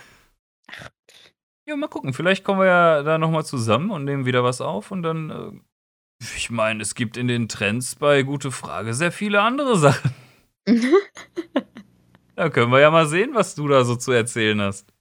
[1.67, 2.13] Ja, mal gucken.
[2.15, 5.31] Vielleicht kommen wir ja da noch mal zusammen und nehmen wieder was auf und dann,
[5.31, 10.13] äh, ich meine, es gibt in den Trends bei Gute Frage sehr viele andere Sachen.
[12.37, 14.93] Da können wir ja mal sehen, was du da so zu erzählen hast.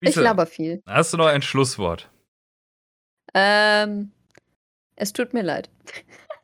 [0.00, 0.10] Ja.
[0.10, 0.82] Ich laber viel.
[0.86, 2.10] Hast du noch ein Schlusswort?
[3.34, 4.12] Ähm,
[4.94, 5.70] es tut mir leid.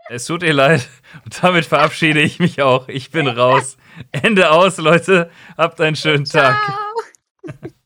[0.09, 0.89] Es tut ihr leid.
[1.25, 2.89] Und damit verabschiede ich mich auch.
[2.89, 3.77] Ich bin raus.
[4.11, 5.31] Ende aus, Leute.
[5.57, 6.57] Habt einen schönen Tag.
[6.65, 7.71] Ciao.